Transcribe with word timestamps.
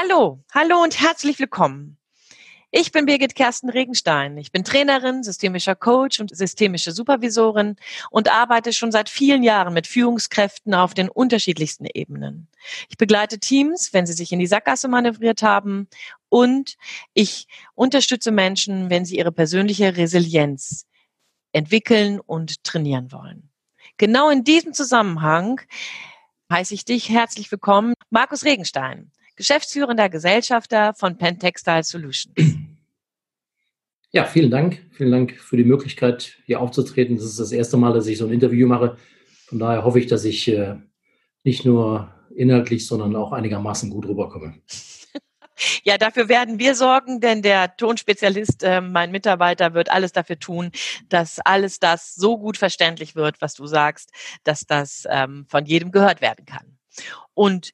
Hallo, 0.00 0.44
hallo 0.52 0.80
und 0.80 1.00
herzlich 1.00 1.40
willkommen. 1.40 1.98
Ich 2.70 2.92
bin 2.92 3.06
Birgit 3.06 3.34
Kersten 3.34 3.68
Regenstein. 3.68 4.36
Ich 4.36 4.52
bin 4.52 4.62
Trainerin, 4.62 5.24
systemischer 5.24 5.74
Coach 5.74 6.20
und 6.20 6.36
systemische 6.36 6.92
Supervisorin 6.92 7.74
und 8.10 8.30
arbeite 8.30 8.72
schon 8.72 8.92
seit 8.92 9.08
vielen 9.08 9.42
Jahren 9.42 9.74
mit 9.74 9.88
Führungskräften 9.88 10.72
auf 10.72 10.94
den 10.94 11.08
unterschiedlichsten 11.08 11.86
Ebenen. 11.92 12.46
Ich 12.88 12.96
begleite 12.96 13.40
Teams, 13.40 13.92
wenn 13.92 14.06
sie 14.06 14.12
sich 14.12 14.30
in 14.30 14.38
die 14.38 14.46
Sackgasse 14.46 14.86
manövriert 14.86 15.42
haben 15.42 15.88
und 16.28 16.76
ich 17.12 17.48
unterstütze 17.74 18.30
Menschen, 18.30 18.90
wenn 18.90 19.04
sie 19.04 19.18
ihre 19.18 19.32
persönliche 19.32 19.96
Resilienz 19.96 20.86
entwickeln 21.50 22.20
und 22.20 22.62
trainieren 22.62 23.10
wollen. 23.10 23.50
Genau 23.96 24.30
in 24.30 24.44
diesem 24.44 24.74
Zusammenhang 24.74 25.60
heiße 26.52 26.72
ich 26.72 26.84
dich 26.84 27.08
herzlich 27.08 27.50
willkommen, 27.50 27.94
Markus 28.10 28.44
Regenstein 28.44 29.10
geschäftsführender 29.38 30.10
Gesellschafter 30.10 30.92
von 30.94 31.16
Pentextile 31.16 31.82
Solutions. 31.84 32.34
Ja, 34.10 34.24
vielen 34.24 34.50
Dank. 34.50 34.86
Vielen 34.92 35.10
Dank 35.10 35.34
für 35.34 35.58
die 35.58 35.64
Möglichkeit, 35.64 36.38
hier 36.46 36.62
aufzutreten. 36.62 37.16
Das 37.16 37.26
ist 37.26 37.38
das 37.38 37.52
erste 37.52 37.76
Mal, 37.76 37.92
dass 37.92 38.06
ich 38.06 38.16
so 38.16 38.24
ein 38.24 38.32
Interview 38.32 38.66
mache. 38.66 38.96
Von 39.44 39.58
daher 39.58 39.84
hoffe 39.84 40.00
ich, 40.00 40.06
dass 40.06 40.24
ich 40.24 40.48
äh, 40.48 40.76
nicht 41.44 41.66
nur 41.66 42.10
inhaltlich, 42.34 42.86
sondern 42.86 43.14
auch 43.16 43.32
einigermaßen 43.32 43.90
gut 43.90 44.06
rüberkomme. 44.06 44.54
Ja, 45.82 45.98
dafür 45.98 46.28
werden 46.28 46.60
wir 46.60 46.76
sorgen, 46.76 47.20
denn 47.20 47.42
der 47.42 47.76
Tonspezialist, 47.76 48.62
äh, 48.62 48.80
mein 48.80 49.10
Mitarbeiter, 49.10 49.74
wird 49.74 49.90
alles 49.90 50.12
dafür 50.12 50.38
tun, 50.38 50.70
dass 51.08 51.40
alles 51.40 51.80
das 51.80 52.14
so 52.14 52.38
gut 52.38 52.56
verständlich 52.56 53.16
wird, 53.16 53.40
was 53.40 53.54
du 53.54 53.66
sagst, 53.66 54.12
dass 54.44 54.60
das 54.66 55.04
ähm, 55.10 55.46
von 55.48 55.66
jedem 55.66 55.90
gehört 55.90 56.20
werden 56.20 56.46
kann. 56.46 56.78
Und 57.34 57.72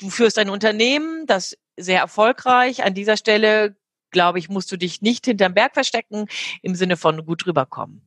du 0.00 0.10
führst 0.10 0.38
ein 0.38 0.50
Unternehmen, 0.50 1.26
das 1.26 1.56
sehr 1.76 2.00
erfolgreich. 2.00 2.84
An 2.84 2.94
dieser 2.94 3.16
Stelle, 3.16 3.76
glaube 4.10 4.38
ich, 4.38 4.48
musst 4.48 4.72
du 4.72 4.76
dich 4.76 5.02
nicht 5.02 5.26
hinterm 5.26 5.54
Berg 5.54 5.74
verstecken 5.74 6.26
im 6.62 6.74
Sinne 6.74 6.96
von 6.96 7.24
gut 7.24 7.46
rüberkommen. 7.46 8.02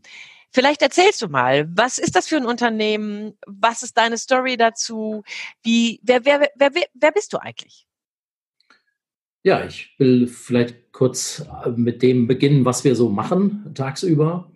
Vielleicht 0.52 0.82
erzählst 0.84 1.22
du 1.22 1.30
mal, 1.30 1.68
was 1.76 1.98
ist 1.98 2.16
das 2.16 2.28
für 2.28 2.38
ein 2.38 2.46
Unternehmen? 2.46 3.34
Was 3.48 3.82
ist 3.82 3.98
deine 3.98 4.18
Story 4.18 4.56
dazu? 4.56 5.24
Wie, 5.64 6.00
wer, 6.04 6.26
wer, 6.26 6.50
wer, 6.56 6.72
wer 6.94 7.12
bist 7.12 7.34
du 7.34 7.38
eigentlich? 7.38 7.88
Ja, 9.42 9.66
ich 9.66 9.94
will 9.98 10.28
vielleicht 10.28 10.92
kurz 10.92 11.44
mit 11.76 12.02
dem 12.02 12.28
beginnen, 12.28 12.66
was 12.66 12.84
wir 12.84 12.96
so 12.96 13.10
machen 13.10 13.72
tagsüber 13.74 14.53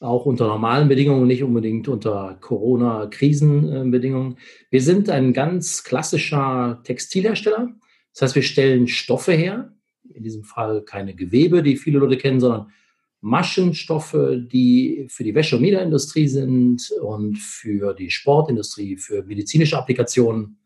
auch 0.00 0.24
unter 0.24 0.48
normalen 0.48 0.88
Bedingungen, 0.88 1.26
nicht 1.26 1.42
unbedingt 1.42 1.86
unter 1.86 2.38
Corona-Krisenbedingungen. 2.40 4.38
Wir 4.70 4.80
sind 4.80 5.10
ein 5.10 5.34
ganz 5.34 5.84
klassischer 5.84 6.80
Textilhersteller. 6.84 7.68
Das 8.14 8.22
heißt, 8.22 8.34
wir 8.34 8.42
stellen 8.42 8.88
Stoffe 8.88 9.32
her, 9.32 9.74
in 10.12 10.24
diesem 10.24 10.42
Fall 10.42 10.82
keine 10.82 11.14
Gewebe, 11.14 11.62
die 11.62 11.76
viele 11.76 11.98
Leute 11.98 12.16
kennen, 12.16 12.40
sondern 12.40 12.72
Maschenstoffe, 13.20 14.16
die 14.50 15.06
für 15.10 15.24
die 15.24 15.34
Wäsche- 15.34 15.56
und 15.56 15.62
Niederindustrie 15.62 16.28
sind 16.28 16.90
und 17.02 17.36
für 17.38 17.92
die 17.92 18.10
Sportindustrie, 18.10 18.96
für 18.96 19.22
medizinische 19.24 19.76
Applikationen. 19.76 20.56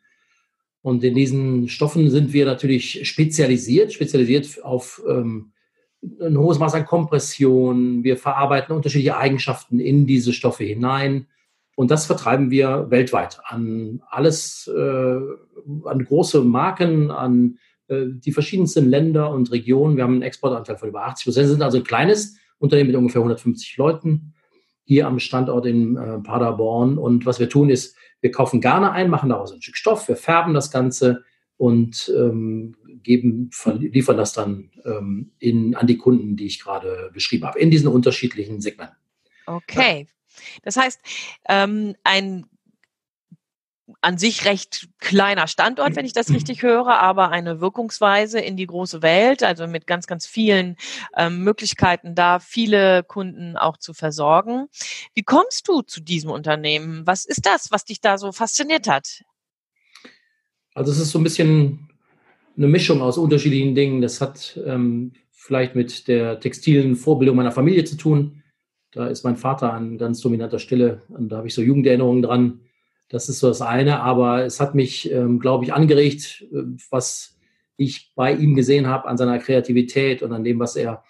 Und 0.80 1.02
in 1.02 1.14
diesen 1.14 1.68
Stoffen 1.68 2.08
sind 2.10 2.32
wir 2.32 2.44
natürlich 2.44 3.08
spezialisiert, 3.08 3.92
spezialisiert 3.92 4.62
auf 4.62 5.02
ähm, 5.08 5.53
ein 6.20 6.38
hohes 6.38 6.58
Maß 6.58 6.74
an 6.74 6.86
Kompression. 6.86 8.04
Wir 8.04 8.16
verarbeiten 8.16 8.74
unterschiedliche 8.74 9.16
Eigenschaften 9.16 9.80
in 9.80 10.06
diese 10.06 10.32
Stoffe 10.32 10.64
hinein. 10.64 11.26
Und 11.76 11.90
das 11.90 12.06
vertreiben 12.06 12.50
wir 12.50 12.90
weltweit 12.90 13.40
an 13.44 14.02
alles, 14.08 14.68
äh, 14.68 15.18
an 15.84 16.04
große 16.04 16.42
Marken, 16.42 17.10
an 17.10 17.58
äh, 17.88 18.04
die 18.06 18.32
verschiedensten 18.32 18.88
Länder 18.88 19.30
und 19.30 19.50
Regionen. 19.50 19.96
Wir 19.96 20.04
haben 20.04 20.14
einen 20.14 20.22
Exportanteil 20.22 20.76
von 20.76 20.88
über 20.88 21.04
80 21.06 21.24
Prozent, 21.24 21.48
sind 21.48 21.62
also 21.62 21.78
ein 21.78 21.84
kleines 21.84 22.36
Unternehmen 22.58 22.88
mit 22.88 22.96
ungefähr 22.96 23.20
150 23.20 23.76
Leuten 23.76 24.34
hier 24.84 25.06
am 25.06 25.18
Standort 25.18 25.66
in 25.66 25.96
äh, 25.96 26.18
Paderborn. 26.20 26.98
Und 26.98 27.26
was 27.26 27.40
wir 27.40 27.48
tun 27.48 27.70
ist, 27.70 27.96
wir 28.20 28.30
kaufen 28.30 28.60
Garne 28.60 28.92
ein, 28.92 29.10
machen 29.10 29.30
daraus 29.30 29.52
ein 29.52 29.62
Stück 29.62 29.76
Stoff, 29.76 30.08
wir 30.08 30.16
färben 30.16 30.54
das 30.54 30.70
Ganze 30.70 31.24
und 31.56 32.12
ähm, 32.16 32.74
geben, 33.04 33.50
liefern 33.78 34.16
das 34.16 34.32
dann 34.32 34.70
ähm, 34.84 35.32
in, 35.38 35.76
an 35.76 35.86
die 35.86 35.98
Kunden, 35.98 36.36
die 36.36 36.46
ich 36.46 36.60
gerade 36.60 37.10
beschrieben 37.12 37.46
habe, 37.46 37.58
in 37.58 37.70
diesen 37.70 37.88
unterschiedlichen 37.88 38.60
Segmenten. 38.60 38.96
Okay. 39.46 40.08
Das 40.62 40.76
heißt, 40.76 41.00
ähm, 41.48 41.94
ein 42.02 42.46
an 44.00 44.16
sich 44.16 44.46
recht 44.46 44.88
kleiner 44.98 45.46
Standort, 45.46 45.94
wenn 45.96 46.06
ich 46.06 46.14
das 46.14 46.30
richtig 46.30 46.62
höre, 46.62 46.98
aber 46.98 47.30
eine 47.30 47.60
Wirkungsweise 47.60 48.40
in 48.40 48.56
die 48.56 48.66
große 48.66 49.02
Welt, 49.02 49.42
also 49.42 49.66
mit 49.66 49.86
ganz, 49.86 50.06
ganz 50.06 50.26
vielen 50.26 50.76
ähm, 51.16 51.44
Möglichkeiten 51.44 52.14
da, 52.14 52.38
viele 52.38 53.02
Kunden 53.02 53.56
auch 53.56 53.76
zu 53.76 53.92
versorgen. 53.92 54.68
Wie 55.14 55.22
kommst 55.22 55.68
du 55.68 55.82
zu 55.82 56.00
diesem 56.00 56.30
Unternehmen? 56.30 57.06
Was 57.06 57.26
ist 57.26 57.44
das, 57.44 57.70
was 57.70 57.84
dich 57.84 58.00
da 58.00 58.16
so 58.16 58.32
fasziniert 58.32 58.88
hat? 58.88 59.22
Also 60.74 60.90
es 60.90 60.98
ist 60.98 61.10
so 61.10 61.18
ein 61.18 61.24
bisschen 61.24 61.93
eine 62.56 62.68
Mischung 62.68 63.02
aus 63.02 63.18
unterschiedlichen 63.18 63.74
Dingen. 63.74 64.00
Das 64.00 64.20
hat 64.20 64.58
ähm, 64.64 65.12
vielleicht 65.30 65.74
mit 65.74 66.08
der 66.08 66.40
textilen 66.40 66.96
Vorbildung 66.96 67.36
meiner 67.36 67.52
Familie 67.52 67.84
zu 67.84 67.96
tun. 67.96 68.42
Da 68.92 69.08
ist 69.08 69.24
mein 69.24 69.36
Vater 69.36 69.72
an 69.72 69.98
ganz 69.98 70.20
dominanter 70.20 70.58
Stelle 70.58 71.02
und 71.08 71.28
da 71.30 71.38
habe 71.38 71.48
ich 71.48 71.54
so 71.54 71.62
Jugenderinnerungen 71.62 72.22
dran. 72.22 72.60
Das 73.08 73.28
ist 73.28 73.40
so 73.40 73.48
das 73.48 73.60
eine, 73.60 74.00
aber 74.00 74.44
es 74.44 74.60
hat 74.60 74.74
mich, 74.74 75.10
ähm, 75.12 75.40
glaube 75.40 75.64
ich, 75.64 75.72
angeregt, 75.74 76.46
äh, 76.52 76.62
was 76.90 77.36
ich 77.76 78.12
bei 78.14 78.32
ihm 78.32 78.54
gesehen 78.54 78.86
habe 78.86 79.08
an 79.08 79.16
seiner 79.16 79.38
Kreativität 79.38 80.22
und 80.22 80.32
an 80.32 80.44
dem, 80.44 80.58
was 80.60 80.76
er, 80.76 81.02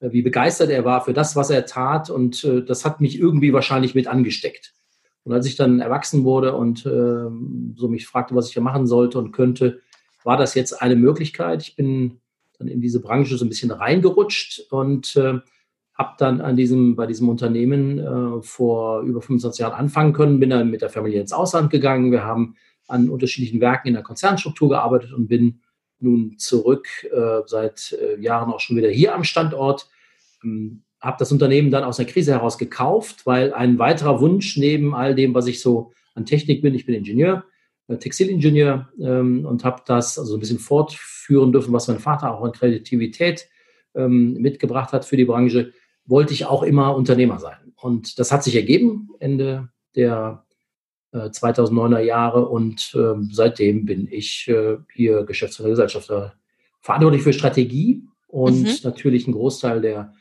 äh, 0.00 0.10
wie 0.12 0.22
begeistert 0.22 0.70
er 0.70 0.84
war 0.84 1.04
für 1.04 1.12
das, 1.12 1.36
was 1.36 1.50
er 1.50 1.66
tat. 1.66 2.10
Und 2.10 2.44
äh, 2.44 2.62
das 2.62 2.84
hat 2.84 3.00
mich 3.00 3.18
irgendwie 3.18 3.52
wahrscheinlich 3.52 3.94
mit 3.94 4.08
angesteckt. 4.08 4.74
Und 5.22 5.32
als 5.32 5.46
ich 5.46 5.56
dann 5.56 5.80
erwachsen 5.80 6.24
wurde 6.24 6.54
und 6.54 6.84
äh, 6.84 7.30
so 7.76 7.88
mich 7.88 8.06
fragte, 8.06 8.34
was 8.34 8.48
ich 8.48 8.54
da 8.54 8.60
machen 8.60 8.86
sollte 8.86 9.18
und 9.18 9.32
könnte, 9.32 9.80
war 10.24 10.36
das 10.36 10.54
jetzt 10.54 10.80
eine 10.82 10.96
Möglichkeit. 10.96 11.62
Ich 11.62 11.76
bin 11.76 12.20
dann 12.58 12.68
in 12.68 12.80
diese 12.80 13.00
Branche 13.00 13.36
so 13.36 13.44
ein 13.44 13.48
bisschen 13.48 13.70
reingerutscht 13.70 14.60
und 14.70 15.16
äh, 15.16 15.40
habe 15.94 16.14
dann 16.18 16.40
an 16.40 16.56
diesem, 16.56 16.96
bei 16.96 17.06
diesem 17.06 17.28
Unternehmen 17.28 17.98
äh, 17.98 18.42
vor 18.42 19.00
über 19.02 19.20
25 19.20 19.60
Jahren 19.60 19.74
anfangen 19.74 20.12
können, 20.12 20.40
bin 20.40 20.50
dann 20.50 20.70
mit 20.70 20.82
der 20.82 20.90
Familie 20.90 21.20
ins 21.20 21.32
Ausland 21.32 21.70
gegangen. 21.70 22.10
Wir 22.10 22.24
haben 22.24 22.56
an 22.88 23.08
unterschiedlichen 23.08 23.60
Werken 23.60 23.88
in 23.88 23.94
der 23.94 24.02
Konzernstruktur 24.02 24.70
gearbeitet 24.70 25.12
und 25.12 25.28
bin 25.28 25.60
nun 26.00 26.38
zurück 26.38 26.88
äh, 27.04 27.42
seit 27.46 27.92
äh, 27.92 28.20
Jahren 28.20 28.52
auch 28.52 28.60
schon 28.60 28.76
wieder 28.76 28.88
hier 28.88 29.14
am 29.14 29.24
Standort. 29.24 29.88
Ähm, 30.42 30.82
habe 31.00 31.16
das 31.18 31.32
Unternehmen 31.32 31.70
dann 31.70 31.84
aus 31.84 31.96
der 31.96 32.06
Krise 32.06 32.32
heraus 32.32 32.58
gekauft, 32.58 33.26
weil 33.26 33.54
ein 33.54 33.78
weiterer 33.78 34.20
Wunsch 34.20 34.56
neben 34.56 34.94
all 34.94 35.14
dem, 35.14 35.34
was 35.34 35.46
ich 35.46 35.60
so 35.60 35.92
an 36.14 36.26
Technik 36.26 36.62
bin, 36.62 36.74
ich 36.74 36.84
bin 36.84 36.94
Ingenieur, 36.94 37.44
Textilingenieur 37.98 38.88
ähm, 39.00 39.44
und 39.46 39.64
habe 39.64 39.82
das 39.86 40.18
also 40.18 40.36
ein 40.36 40.40
bisschen 40.40 40.58
fortführen 40.58 41.52
dürfen, 41.52 41.72
was 41.72 41.88
mein 41.88 41.98
Vater 41.98 42.34
auch 42.34 42.44
an 42.44 42.52
Kreativität 42.52 43.48
ähm, 43.94 44.34
mitgebracht 44.34 44.92
hat 44.92 45.04
für 45.04 45.16
die 45.16 45.24
Branche, 45.24 45.72
wollte 46.06 46.32
ich 46.32 46.46
auch 46.46 46.62
immer 46.62 46.94
Unternehmer 46.94 47.38
sein. 47.38 47.72
Und 47.76 48.18
das 48.18 48.32
hat 48.32 48.44
sich 48.44 48.56
ergeben 48.56 49.10
Ende 49.18 49.68
der 49.96 50.44
äh, 51.12 51.28
2009er 51.28 52.00
Jahre 52.00 52.48
und 52.48 52.94
äh, 52.94 53.14
seitdem 53.30 53.84
bin 53.84 54.08
ich 54.10 54.48
äh, 54.48 54.76
hier 54.94 55.24
Geschäftsführer 55.24 55.70
Gesellschafter, 55.70 56.34
verantwortlich 56.80 57.22
für 57.22 57.32
Strategie 57.32 58.04
und 58.28 58.62
mhm. 58.62 58.76
natürlich 58.84 59.26
ein 59.26 59.32
Großteil 59.32 59.80
der 59.80 60.14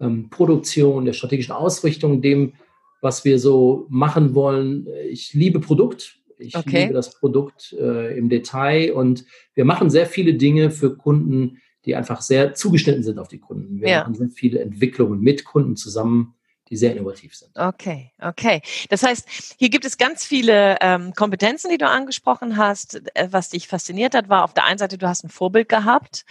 ähm, 0.00 0.28
Produktion, 0.30 1.04
der 1.04 1.12
strategischen 1.12 1.54
Ausrichtung, 1.54 2.20
dem, 2.20 2.54
was 3.00 3.24
wir 3.24 3.38
so 3.38 3.86
machen 3.88 4.34
wollen. 4.34 4.86
Ich 5.08 5.34
liebe 5.34 5.60
Produkt, 5.60 6.20
ich 6.38 6.56
okay. 6.56 6.82
liebe 6.82 6.94
das 6.94 7.18
Produkt 7.18 7.74
äh, 7.78 8.16
im 8.16 8.28
Detail 8.28 8.92
und 8.92 9.24
wir 9.54 9.64
machen 9.64 9.90
sehr 9.90 10.06
viele 10.06 10.34
Dinge 10.34 10.70
für 10.70 10.96
Kunden, 10.96 11.58
die 11.84 11.94
einfach 11.96 12.22
sehr 12.22 12.54
zugeschnitten 12.54 13.02
sind 13.02 13.18
auf 13.18 13.28
die 13.28 13.38
Kunden. 13.38 13.80
Wir 13.80 13.88
ja. 13.88 14.00
machen 14.00 14.14
sehr 14.14 14.30
viele 14.30 14.60
Entwicklungen 14.60 15.20
mit 15.20 15.44
Kunden 15.44 15.76
zusammen 15.76 16.34
die 16.70 16.76
sehr 16.76 16.96
innovativ 16.96 17.34
sind. 17.34 17.50
Okay, 17.56 18.12
okay. 18.20 18.62
Das 18.88 19.02
heißt, 19.02 19.54
hier 19.58 19.68
gibt 19.68 19.84
es 19.84 19.98
ganz 19.98 20.24
viele 20.24 20.76
ähm, 20.80 21.12
Kompetenzen, 21.12 21.70
die 21.70 21.78
du 21.78 21.86
angesprochen 21.86 22.56
hast. 22.56 23.02
Äh, 23.14 23.28
was 23.30 23.50
dich 23.50 23.68
fasziniert 23.68 24.14
hat, 24.14 24.28
war 24.28 24.44
auf 24.44 24.54
der 24.54 24.64
einen 24.64 24.78
Seite, 24.78 24.96
du 24.96 25.06
hast 25.06 25.24
ein 25.24 25.28
Vorbild 25.28 25.68
gehabt. 25.68 26.24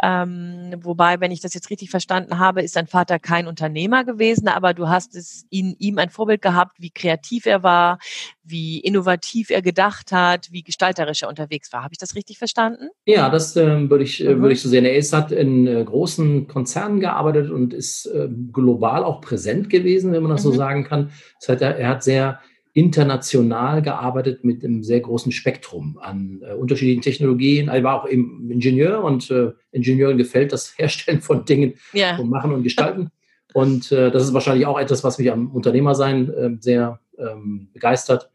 Ähm, 0.00 0.74
wobei, 0.78 1.20
wenn 1.20 1.32
ich 1.32 1.40
das 1.40 1.54
jetzt 1.54 1.70
richtig 1.70 1.90
verstanden 1.90 2.38
habe, 2.38 2.62
ist 2.62 2.76
dein 2.76 2.86
Vater 2.86 3.18
kein 3.18 3.48
Unternehmer 3.48 4.04
gewesen, 4.04 4.46
aber 4.48 4.72
du 4.72 4.88
hast 4.88 5.16
es 5.16 5.46
in 5.50 5.74
ihm 5.78 5.98
ein 5.98 6.10
Vorbild 6.10 6.42
gehabt, 6.42 6.76
wie 6.78 6.90
kreativ 6.90 7.46
er 7.46 7.62
war, 7.62 7.98
wie 8.44 8.80
innovativ 8.80 9.50
er 9.50 9.62
gedacht 9.62 10.12
hat, 10.12 10.50
wie 10.50 10.62
gestalterisch 10.62 11.22
er 11.22 11.28
unterwegs 11.28 11.72
war. 11.72 11.84
Habe 11.84 11.94
ich 11.94 11.98
das 11.98 12.16
richtig 12.16 12.38
verstanden? 12.38 12.88
Ja, 13.06 13.30
das 13.30 13.56
äh, 13.56 13.88
würde 13.88 14.04
ich, 14.04 14.24
äh, 14.24 14.34
mhm. 14.34 14.42
würde 14.42 14.54
ich 14.54 14.60
so 14.60 14.68
sehen. 14.68 14.84
Er 14.84 14.96
ist, 14.96 15.12
hat 15.12 15.32
in 15.32 15.66
äh, 15.66 15.84
großen 15.84 16.48
Konzernen 16.48 17.00
gearbeitet 17.00 17.50
und 17.50 17.72
ist 17.72 18.06
äh, 18.06 18.28
global 18.52 19.04
auch 19.04 19.20
präsent 19.20 19.70
gewesen, 19.70 20.12
wenn 20.12 20.22
man 20.22 20.32
das 20.32 20.44
mhm. 20.44 20.50
so 20.50 20.54
sagen 20.54 20.84
kann. 20.84 21.10
Das 21.40 21.50
heißt, 21.50 21.62
er, 21.62 21.76
er 21.76 21.88
hat 21.88 22.02
sehr 22.02 22.40
international 22.74 23.82
gearbeitet 23.82 24.44
mit 24.44 24.64
einem 24.64 24.82
sehr 24.82 25.00
großen 25.00 25.30
Spektrum 25.30 25.98
an 26.00 26.40
äh, 26.42 26.54
unterschiedlichen 26.54 27.02
Technologien. 27.02 27.70
Ich 27.72 27.82
war 27.82 28.02
auch 28.02 28.08
eben 28.08 28.50
Ingenieur 28.50 29.04
und 29.04 29.30
äh, 29.30 29.52
Ingenieuren 29.72 30.16
gefällt 30.16 30.52
das 30.52 30.76
Herstellen 30.78 31.20
von 31.20 31.44
Dingen 31.44 31.74
ja. 31.92 32.16
und 32.16 32.30
Machen 32.30 32.52
und 32.52 32.62
Gestalten. 32.62 33.10
Und 33.52 33.92
äh, 33.92 34.10
das 34.10 34.24
ist 34.24 34.32
wahrscheinlich 34.32 34.66
auch 34.66 34.78
etwas, 34.78 35.04
was 35.04 35.18
mich 35.18 35.30
am 35.30 35.50
Unternehmersein 35.50 36.32
äh, 36.32 36.50
sehr 36.60 36.98
ähm, 37.18 37.70
begeistert. 37.72 38.30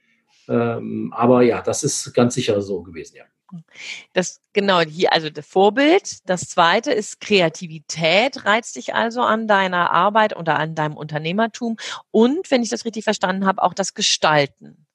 Ähm, 0.48 1.14
aber 1.16 1.42
ja, 1.42 1.62
das 1.62 1.84
ist 1.84 2.14
ganz 2.14 2.36
sicher 2.36 2.62
so 2.62 2.82
gewesen, 2.82 3.18
ja. 3.18 3.24
Das 4.12 4.42
genau 4.52 4.82
hier, 4.82 5.14
also 5.14 5.30
das 5.30 5.48
Vorbild. 5.48 6.30
Das 6.30 6.50
zweite 6.50 6.92
ist 6.92 7.22
Kreativität, 7.22 8.46
reizt 8.46 8.76
dich 8.76 8.94
also 8.94 9.22
an 9.22 9.48
deiner 9.48 9.92
Arbeit 9.92 10.36
oder 10.36 10.60
an 10.60 10.76
deinem 10.76 10.98
Unternehmertum. 10.98 11.78
Und 12.12 12.52
wenn 12.52 12.62
ich 12.62 12.70
das 12.70 12.84
richtig 12.84 13.06
verstanden 13.06 13.46
habe, 13.46 13.64
auch 13.64 13.74
das 13.74 13.94
Gestalten. 13.94 14.86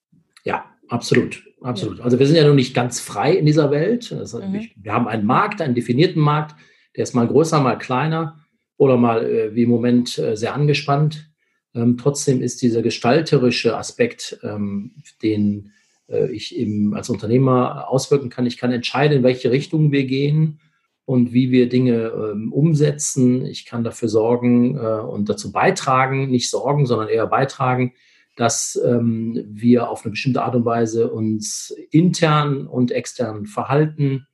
Ja, 0.44 0.66
absolut. 0.88 1.42
Absolut. 1.62 2.00
Also 2.00 2.18
wir 2.18 2.26
sind 2.26 2.36
ja 2.36 2.46
noch 2.46 2.54
nicht 2.54 2.74
ganz 2.74 3.00
frei 3.00 3.32
in 3.34 3.46
dieser 3.46 3.70
Welt. 3.70 4.10
Mhm. 4.10 4.70
Wir 4.76 4.92
haben 4.92 5.08
einen 5.08 5.24
Markt, 5.24 5.60
einen 5.60 5.74
definierten 5.74 6.20
Markt, 6.20 6.56
der 6.96 7.04
ist 7.04 7.14
mal 7.14 7.26
größer, 7.26 7.60
mal 7.60 7.78
kleiner 7.78 8.40
oder 8.76 8.96
mal 8.96 9.24
äh, 9.24 9.54
wie 9.54 9.62
im 9.62 9.70
Moment 9.70 10.18
äh, 10.18 10.36
sehr 10.36 10.54
angespannt. 10.54 11.31
Ähm, 11.74 11.96
trotzdem 11.96 12.42
ist 12.42 12.62
dieser 12.62 12.82
gestalterische 12.82 13.76
Aspekt, 13.76 14.38
ähm, 14.42 14.92
den 15.22 15.72
äh, 16.08 16.30
ich 16.30 16.56
eben 16.56 16.94
als 16.94 17.08
Unternehmer 17.08 17.88
auswirken 17.88 18.30
kann. 18.30 18.46
Ich 18.46 18.58
kann 18.58 18.72
entscheiden, 18.72 19.18
in 19.18 19.22
welche 19.22 19.50
Richtung 19.50 19.90
wir 19.90 20.04
gehen 20.04 20.60
und 21.04 21.32
wie 21.32 21.50
wir 21.50 21.68
Dinge 21.68 22.12
ähm, 22.14 22.52
umsetzen. 22.52 23.44
Ich 23.46 23.64
kann 23.64 23.84
dafür 23.84 24.08
sorgen 24.08 24.76
äh, 24.76 24.80
und 24.80 25.28
dazu 25.28 25.50
beitragen, 25.52 26.30
nicht 26.30 26.50
sorgen, 26.50 26.86
sondern 26.86 27.08
eher 27.08 27.26
beitragen, 27.26 27.94
dass 28.36 28.80
ähm, 28.84 29.44
wir 29.48 29.90
auf 29.90 30.04
eine 30.04 30.10
bestimmte 30.10 30.42
Art 30.42 30.54
und 30.54 30.64
Weise 30.64 31.10
uns 31.10 31.74
intern 31.90 32.66
und 32.66 32.90
extern 32.90 33.46
verhalten. 33.46 34.26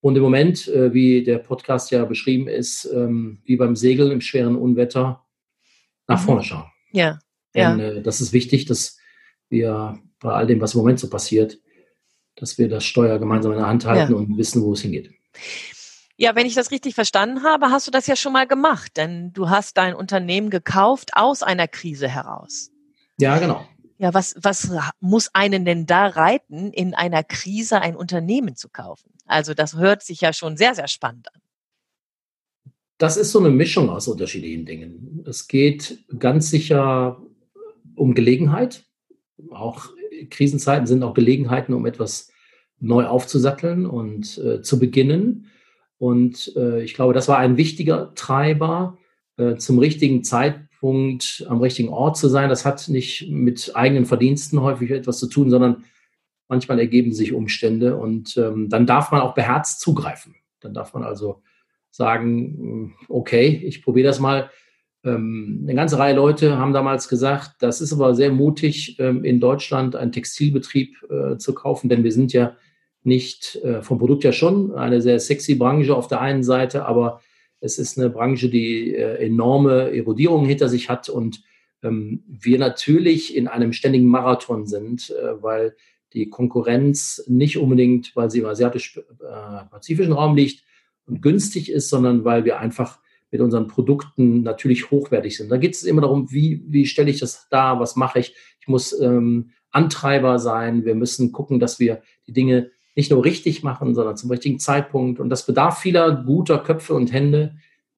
Und 0.00 0.16
im 0.16 0.22
Moment, 0.22 0.68
äh, 0.68 0.92
wie 0.92 1.24
der 1.24 1.38
Podcast 1.38 1.90
ja 1.90 2.04
beschrieben 2.04 2.46
ist, 2.46 2.84
ähm, 2.92 3.38
wie 3.44 3.56
beim 3.56 3.74
Segeln 3.74 4.12
im 4.12 4.20
schweren 4.20 4.56
Unwetter, 4.56 5.23
nach 6.06 6.20
mhm. 6.20 6.24
vorne 6.24 6.42
schauen. 6.42 6.70
Ja. 6.92 7.18
Denn 7.54 7.78
ja. 7.78 7.84
Äh, 7.86 8.02
das 8.02 8.20
ist 8.20 8.32
wichtig, 8.32 8.66
dass 8.66 8.98
wir 9.48 9.98
bei 10.20 10.32
all 10.32 10.46
dem, 10.46 10.60
was 10.60 10.74
im 10.74 10.80
Moment 10.80 10.98
so 10.98 11.08
passiert, 11.08 11.58
dass 12.36 12.58
wir 12.58 12.68
das 12.68 12.84
Steuer 12.84 13.18
gemeinsam 13.18 13.52
in 13.52 13.58
der 13.58 13.68
Hand 13.68 13.84
halten 13.84 14.12
ja. 14.12 14.18
und 14.18 14.36
wissen, 14.36 14.62
wo 14.62 14.72
es 14.72 14.82
hingeht. 14.82 15.12
Ja, 16.16 16.36
wenn 16.36 16.46
ich 16.46 16.54
das 16.54 16.70
richtig 16.70 16.94
verstanden 16.94 17.42
habe, 17.42 17.70
hast 17.70 17.86
du 17.86 17.90
das 17.90 18.06
ja 18.06 18.16
schon 18.16 18.32
mal 18.32 18.46
gemacht, 18.46 18.96
denn 18.96 19.32
du 19.32 19.50
hast 19.50 19.76
dein 19.76 19.94
Unternehmen 19.94 20.50
gekauft 20.50 21.10
aus 21.14 21.42
einer 21.42 21.66
Krise 21.66 22.08
heraus. 22.08 22.70
Ja, 23.18 23.38
genau. 23.38 23.66
Ja, 23.98 24.14
was, 24.14 24.34
was 24.38 24.70
muss 25.00 25.30
einen 25.34 25.64
denn 25.64 25.86
da 25.86 26.06
reiten, 26.06 26.72
in 26.72 26.94
einer 26.94 27.22
Krise 27.24 27.80
ein 27.80 27.96
Unternehmen 27.96 28.56
zu 28.56 28.68
kaufen? 28.68 29.10
Also 29.26 29.54
das 29.54 29.76
hört 29.76 30.02
sich 30.02 30.20
ja 30.20 30.32
schon 30.32 30.56
sehr, 30.56 30.74
sehr 30.74 30.88
spannend 30.88 31.28
an. 31.34 31.40
Das 32.98 33.16
ist 33.16 33.32
so 33.32 33.40
eine 33.40 33.50
Mischung 33.50 33.90
aus 33.90 34.08
unterschiedlichen 34.08 34.66
Dingen. 34.66 35.24
Es 35.26 35.48
geht 35.48 36.04
ganz 36.18 36.50
sicher 36.50 37.20
um 37.96 38.14
Gelegenheit. 38.14 38.86
Auch 39.50 39.90
Krisenzeiten 40.30 40.86
sind 40.86 41.02
auch 41.02 41.14
Gelegenheiten, 41.14 41.74
um 41.74 41.86
etwas 41.86 42.30
neu 42.78 43.06
aufzusatteln 43.06 43.86
und 43.86 44.38
äh, 44.38 44.62
zu 44.62 44.78
beginnen. 44.78 45.46
Und 45.98 46.52
äh, 46.56 46.82
ich 46.82 46.94
glaube, 46.94 47.14
das 47.14 47.28
war 47.28 47.38
ein 47.38 47.56
wichtiger 47.56 48.14
Treiber, 48.14 48.98
äh, 49.36 49.56
zum 49.56 49.78
richtigen 49.78 50.22
Zeitpunkt 50.22 51.44
am 51.48 51.60
richtigen 51.60 51.88
Ort 51.88 52.16
zu 52.16 52.28
sein. 52.28 52.48
Das 52.48 52.64
hat 52.64 52.88
nicht 52.88 53.28
mit 53.28 53.72
eigenen 53.74 54.06
Verdiensten 54.06 54.60
häufig 54.60 54.90
etwas 54.90 55.18
zu 55.18 55.28
tun, 55.28 55.50
sondern 55.50 55.84
manchmal 56.48 56.78
ergeben 56.78 57.12
sich 57.12 57.32
Umstände 57.32 57.96
und 57.96 58.36
ähm, 58.36 58.68
dann 58.68 58.86
darf 58.86 59.10
man 59.10 59.22
auch 59.22 59.34
beherzt 59.34 59.80
zugreifen. 59.80 60.34
Dann 60.60 60.74
darf 60.74 60.94
man 60.94 61.02
also 61.02 61.42
sagen, 61.94 62.96
okay, 63.08 63.62
ich 63.64 63.82
probiere 63.82 64.08
das 64.08 64.18
mal. 64.18 64.50
Ähm, 65.04 65.60
eine 65.62 65.76
ganze 65.76 65.96
Reihe 65.96 66.16
Leute 66.16 66.58
haben 66.58 66.72
damals 66.72 67.08
gesagt, 67.08 67.52
das 67.60 67.80
ist 67.80 67.92
aber 67.92 68.16
sehr 68.16 68.32
mutig, 68.32 68.98
ähm, 68.98 69.22
in 69.22 69.38
Deutschland 69.38 69.94
einen 69.94 70.10
Textilbetrieb 70.10 70.96
äh, 71.08 71.36
zu 71.36 71.54
kaufen, 71.54 71.88
denn 71.88 72.02
wir 72.02 72.10
sind 72.10 72.32
ja 72.32 72.56
nicht 73.04 73.60
äh, 73.62 73.80
vom 73.80 73.98
Produkt 73.98 74.24
ja 74.24 74.32
schon 74.32 74.74
eine 74.74 75.00
sehr 75.00 75.20
sexy 75.20 75.54
Branche 75.54 75.94
auf 75.94 76.08
der 76.08 76.20
einen 76.20 76.42
Seite, 76.42 76.84
aber 76.84 77.20
es 77.60 77.78
ist 77.78 77.96
eine 77.96 78.10
Branche, 78.10 78.48
die 78.48 78.92
äh, 78.96 79.24
enorme 79.24 79.96
Erodierung 79.96 80.46
hinter 80.46 80.68
sich 80.68 80.88
hat 80.88 81.08
und 81.08 81.44
ähm, 81.84 82.24
wir 82.26 82.58
natürlich 82.58 83.36
in 83.36 83.46
einem 83.46 83.72
ständigen 83.72 84.08
Marathon 84.08 84.66
sind, 84.66 85.14
weil 85.40 85.76
die 86.12 86.28
Konkurrenz 86.28 87.22
nicht 87.28 87.56
unbedingt, 87.56 88.16
weil 88.16 88.32
sie 88.32 88.40
im 88.40 88.46
asiatisch-pazifischen 88.46 90.12
Raum 90.12 90.34
liegt 90.34 90.64
und 91.06 91.22
günstig 91.22 91.70
ist, 91.70 91.88
sondern 91.88 92.24
weil 92.24 92.44
wir 92.44 92.58
einfach 92.58 92.98
mit 93.30 93.40
unseren 93.40 93.66
Produkten 93.66 94.42
natürlich 94.42 94.90
hochwertig 94.90 95.36
sind. 95.36 95.50
Da 95.50 95.56
geht 95.56 95.74
es 95.74 95.82
immer 95.82 96.02
darum, 96.02 96.30
wie, 96.30 96.62
wie 96.68 96.86
stelle 96.86 97.10
ich 97.10 97.18
das 97.18 97.48
dar, 97.50 97.80
was 97.80 97.96
mache 97.96 98.20
ich. 98.20 98.34
Ich 98.60 98.68
muss 98.68 98.98
ähm, 99.00 99.50
Antreiber 99.70 100.38
sein. 100.38 100.84
Wir 100.84 100.94
müssen 100.94 101.32
gucken, 101.32 101.58
dass 101.58 101.80
wir 101.80 102.02
die 102.26 102.32
Dinge 102.32 102.70
nicht 102.94 103.10
nur 103.10 103.24
richtig 103.24 103.64
machen, 103.64 103.94
sondern 103.94 104.16
zum 104.16 104.30
richtigen 104.30 104.60
Zeitpunkt. 104.60 105.18
Und 105.18 105.30
das 105.30 105.46
bedarf 105.46 105.80
vieler 105.80 106.12
guter 106.24 106.58
Köpfe 106.58 106.94
und 106.94 107.12
Hände 107.12 107.56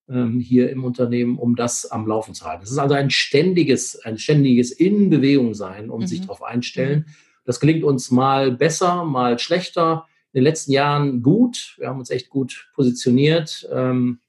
ähm, 0.09 0.41
hier 0.41 0.71
im 0.71 0.85
Unternehmen, 0.85 1.37
um 1.37 1.55
das 1.55 1.85
am 1.91 2.07
Laufen 2.07 2.33
zu 2.33 2.47
halten. 2.47 2.63
Das 2.63 2.71
ist 2.71 2.79
also 2.79 2.95
ein 2.95 3.11
ständiges, 3.11 4.01
ein 4.05 4.19
ständiges 4.19 4.73
in 4.73 5.11
Bewegung 5.11 5.55
sein, 5.55 5.91
um 5.91 6.01
mhm. 6.01 6.07
sich 6.07 6.23
darauf 6.23 6.43
einstellen. 6.43 7.07
Das 7.45 7.61
gelingt 7.61 7.85
uns 7.85 8.11
mal 8.11 8.53
besser, 8.53 9.05
mal 9.05 9.39
schlechter. 9.39 10.07
In 10.33 10.41
den 10.41 10.45
letzten 10.45 10.73
Jahren 10.73 11.23
gut. 11.23 11.77
Wir 11.79 11.89
haben 11.89 11.99
uns 11.99 12.11
echt 12.11 12.29
gut 12.29 12.71
positioniert. 12.75 13.69
Ähm, 13.73 14.21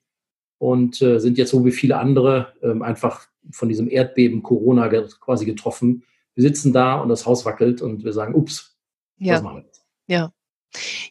und 0.59 1.01
äh, 1.01 1.19
sind 1.19 1.37
jetzt 1.37 1.51
so 1.51 1.65
wie 1.65 1.71
viele 1.71 1.97
andere 1.97 2.53
ähm, 2.63 2.81
einfach 2.81 3.27
von 3.51 3.69
diesem 3.69 3.89
Erdbeben 3.89 4.43
Corona 4.43 4.87
quasi 4.87 5.45
getroffen. 5.45 6.03
Wir 6.33 6.43
sitzen 6.43 6.73
da 6.73 6.95
und 6.95 7.09
das 7.09 7.25
Haus 7.25 7.45
wackelt 7.45 7.81
und 7.81 8.03
wir 8.03 8.13
sagen, 8.13 8.35
ups, 8.35 8.77
ja. 9.17 9.35
was 9.35 9.43
machen 9.43 9.57
wir 9.57 9.63
jetzt? 9.63 9.85
Ja. 10.07 10.33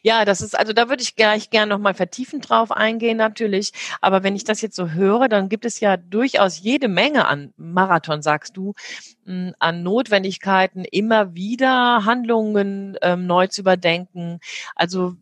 Ja, 0.03 0.25
das 0.25 0.41
ist, 0.41 0.57
also 0.57 0.73
da 0.73 0.89
würde 0.89 1.03
ich 1.03 1.15
gleich 1.15 1.49
gerne 1.49 1.69
nochmal 1.73 1.93
vertiefend 1.93 2.49
drauf 2.49 2.71
eingehen, 2.71 3.17
natürlich. 3.17 3.71
Aber 4.01 4.23
wenn 4.23 4.35
ich 4.35 4.43
das 4.43 4.61
jetzt 4.61 4.75
so 4.75 4.89
höre, 4.91 5.27
dann 5.27 5.49
gibt 5.49 5.65
es 5.65 5.79
ja 5.79 5.97
durchaus 5.97 6.59
jede 6.59 6.87
Menge 6.87 7.27
an 7.27 7.53
Marathon, 7.57 8.21
sagst 8.21 8.55
du, 8.57 8.73
hm, 9.25 9.53
an 9.59 9.83
Notwendigkeiten, 9.83 10.85
immer 10.85 11.35
wieder 11.35 12.05
Handlungen 12.05 12.97
ähm, 13.01 13.25
neu 13.27 13.47
zu 13.47 13.61
überdenken. 13.61 14.39
Also 14.75 15.15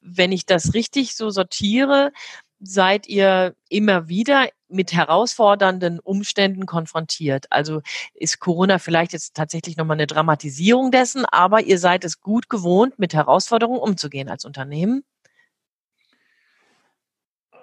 wenn 0.00 0.32
ich 0.32 0.46
das 0.46 0.74
richtig 0.74 1.14
so 1.14 1.30
sortiere, 1.30 2.12
seid 2.60 3.08
ihr 3.08 3.54
immer 3.68 4.08
wieder 4.08 4.48
mit 4.70 4.92
herausfordernden 4.92 6.00
Umständen 6.00 6.66
konfrontiert? 6.66 7.46
Also 7.50 7.82
ist 8.14 8.40
Corona 8.40 8.78
vielleicht 8.78 9.12
jetzt 9.12 9.34
tatsächlich 9.34 9.76
nochmal 9.76 9.96
eine 9.96 10.06
Dramatisierung 10.06 10.90
dessen, 10.90 11.24
aber 11.24 11.62
ihr 11.62 11.78
seid 11.78 12.04
es 12.04 12.20
gut 12.20 12.48
gewohnt, 12.48 12.98
mit 12.98 13.14
Herausforderungen 13.14 13.80
umzugehen 13.80 14.28
als 14.28 14.44
Unternehmen? 14.44 15.02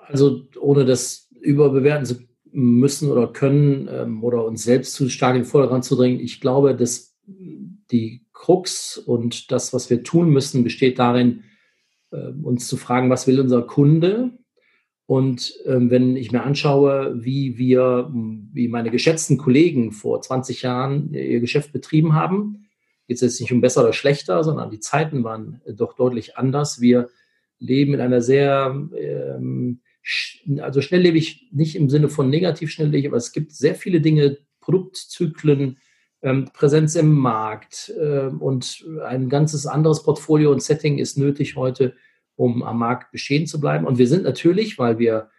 Also 0.07 0.43
ohne 0.59 0.85
das 0.85 1.27
überbewerten 1.41 2.05
zu 2.05 2.27
müssen 2.51 3.11
oder 3.11 3.27
können 3.27 3.87
ähm, 3.91 4.23
oder 4.23 4.45
uns 4.45 4.63
selbst 4.63 4.93
zu 4.93 5.09
stark 5.09 5.35
in 5.35 5.43
den 5.43 5.47
Vordergrund 5.47 5.83
zu 5.83 5.95
drängen, 5.95 6.19
ich 6.19 6.41
glaube, 6.41 6.75
dass 6.75 7.15
die 7.91 8.25
Krux 8.33 8.97
und 8.97 9.51
das, 9.51 9.73
was 9.73 9.89
wir 9.89 10.03
tun 10.03 10.29
müssen, 10.29 10.63
besteht 10.63 10.99
darin, 10.99 11.43
äh, 12.11 12.29
uns 12.41 12.67
zu 12.67 12.77
fragen, 12.77 13.09
was 13.09 13.27
will 13.27 13.39
unser 13.39 13.63
Kunde? 13.63 14.31
Und 15.07 15.53
ähm, 15.65 15.89
wenn 15.89 16.17
ich 16.17 16.33
mir 16.33 16.43
anschaue, 16.43 17.23
wie 17.23 17.57
wir, 17.57 18.11
wie 18.11 18.67
meine 18.67 18.91
geschätzten 18.91 19.37
Kollegen 19.37 19.93
vor 19.93 20.21
20 20.21 20.61
Jahren 20.61 21.13
ihr 21.13 21.39
Geschäft 21.39 21.71
betrieben 21.71 22.13
haben, 22.13 22.67
geht 23.07 23.15
es 23.15 23.21
jetzt 23.21 23.39
nicht 23.39 23.53
um 23.53 23.61
besser 23.61 23.83
oder 23.83 23.93
schlechter, 23.93 24.43
sondern 24.43 24.69
die 24.69 24.81
Zeiten 24.81 25.23
waren 25.23 25.61
doch 25.65 25.93
deutlich 25.93 26.37
anders. 26.37 26.81
Wir 26.81 27.07
leben 27.57 27.93
in 27.93 28.01
einer 28.01 28.21
sehr, 28.21 28.75
ähm, 28.99 29.79
also 30.59 30.81
schnelllebig, 30.81 31.47
nicht 31.53 31.77
im 31.77 31.89
Sinne 31.89 32.09
von 32.09 32.29
negativ 32.29 32.69
schnelllebig, 32.69 33.07
aber 33.07 33.17
es 33.17 33.31
gibt 33.31 33.53
sehr 33.53 33.75
viele 33.75 34.01
Dinge, 34.01 34.37
Produktzyklen, 34.59 35.77
ähm, 36.21 36.49
Präsenz 36.51 36.95
im 36.95 37.13
Markt 37.13 37.93
äh, 37.97 38.27
und 38.27 38.85
ein 39.05 39.29
ganzes 39.29 39.67
anderes 39.67 40.03
Portfolio 40.03 40.51
und 40.51 40.61
Setting 40.61 40.97
ist 40.97 41.17
nötig 41.17 41.55
heute, 41.55 41.95
um 42.37 42.63
am 42.63 42.77
Markt 42.79 43.11
bestehen 43.11 43.47
zu 43.47 43.59
bleiben. 43.59 43.85
Und 43.85 43.97
wir 43.97 44.07
sind 44.07 44.23
natürlich, 44.23 44.79
weil 44.79 44.99
wir 44.99 45.29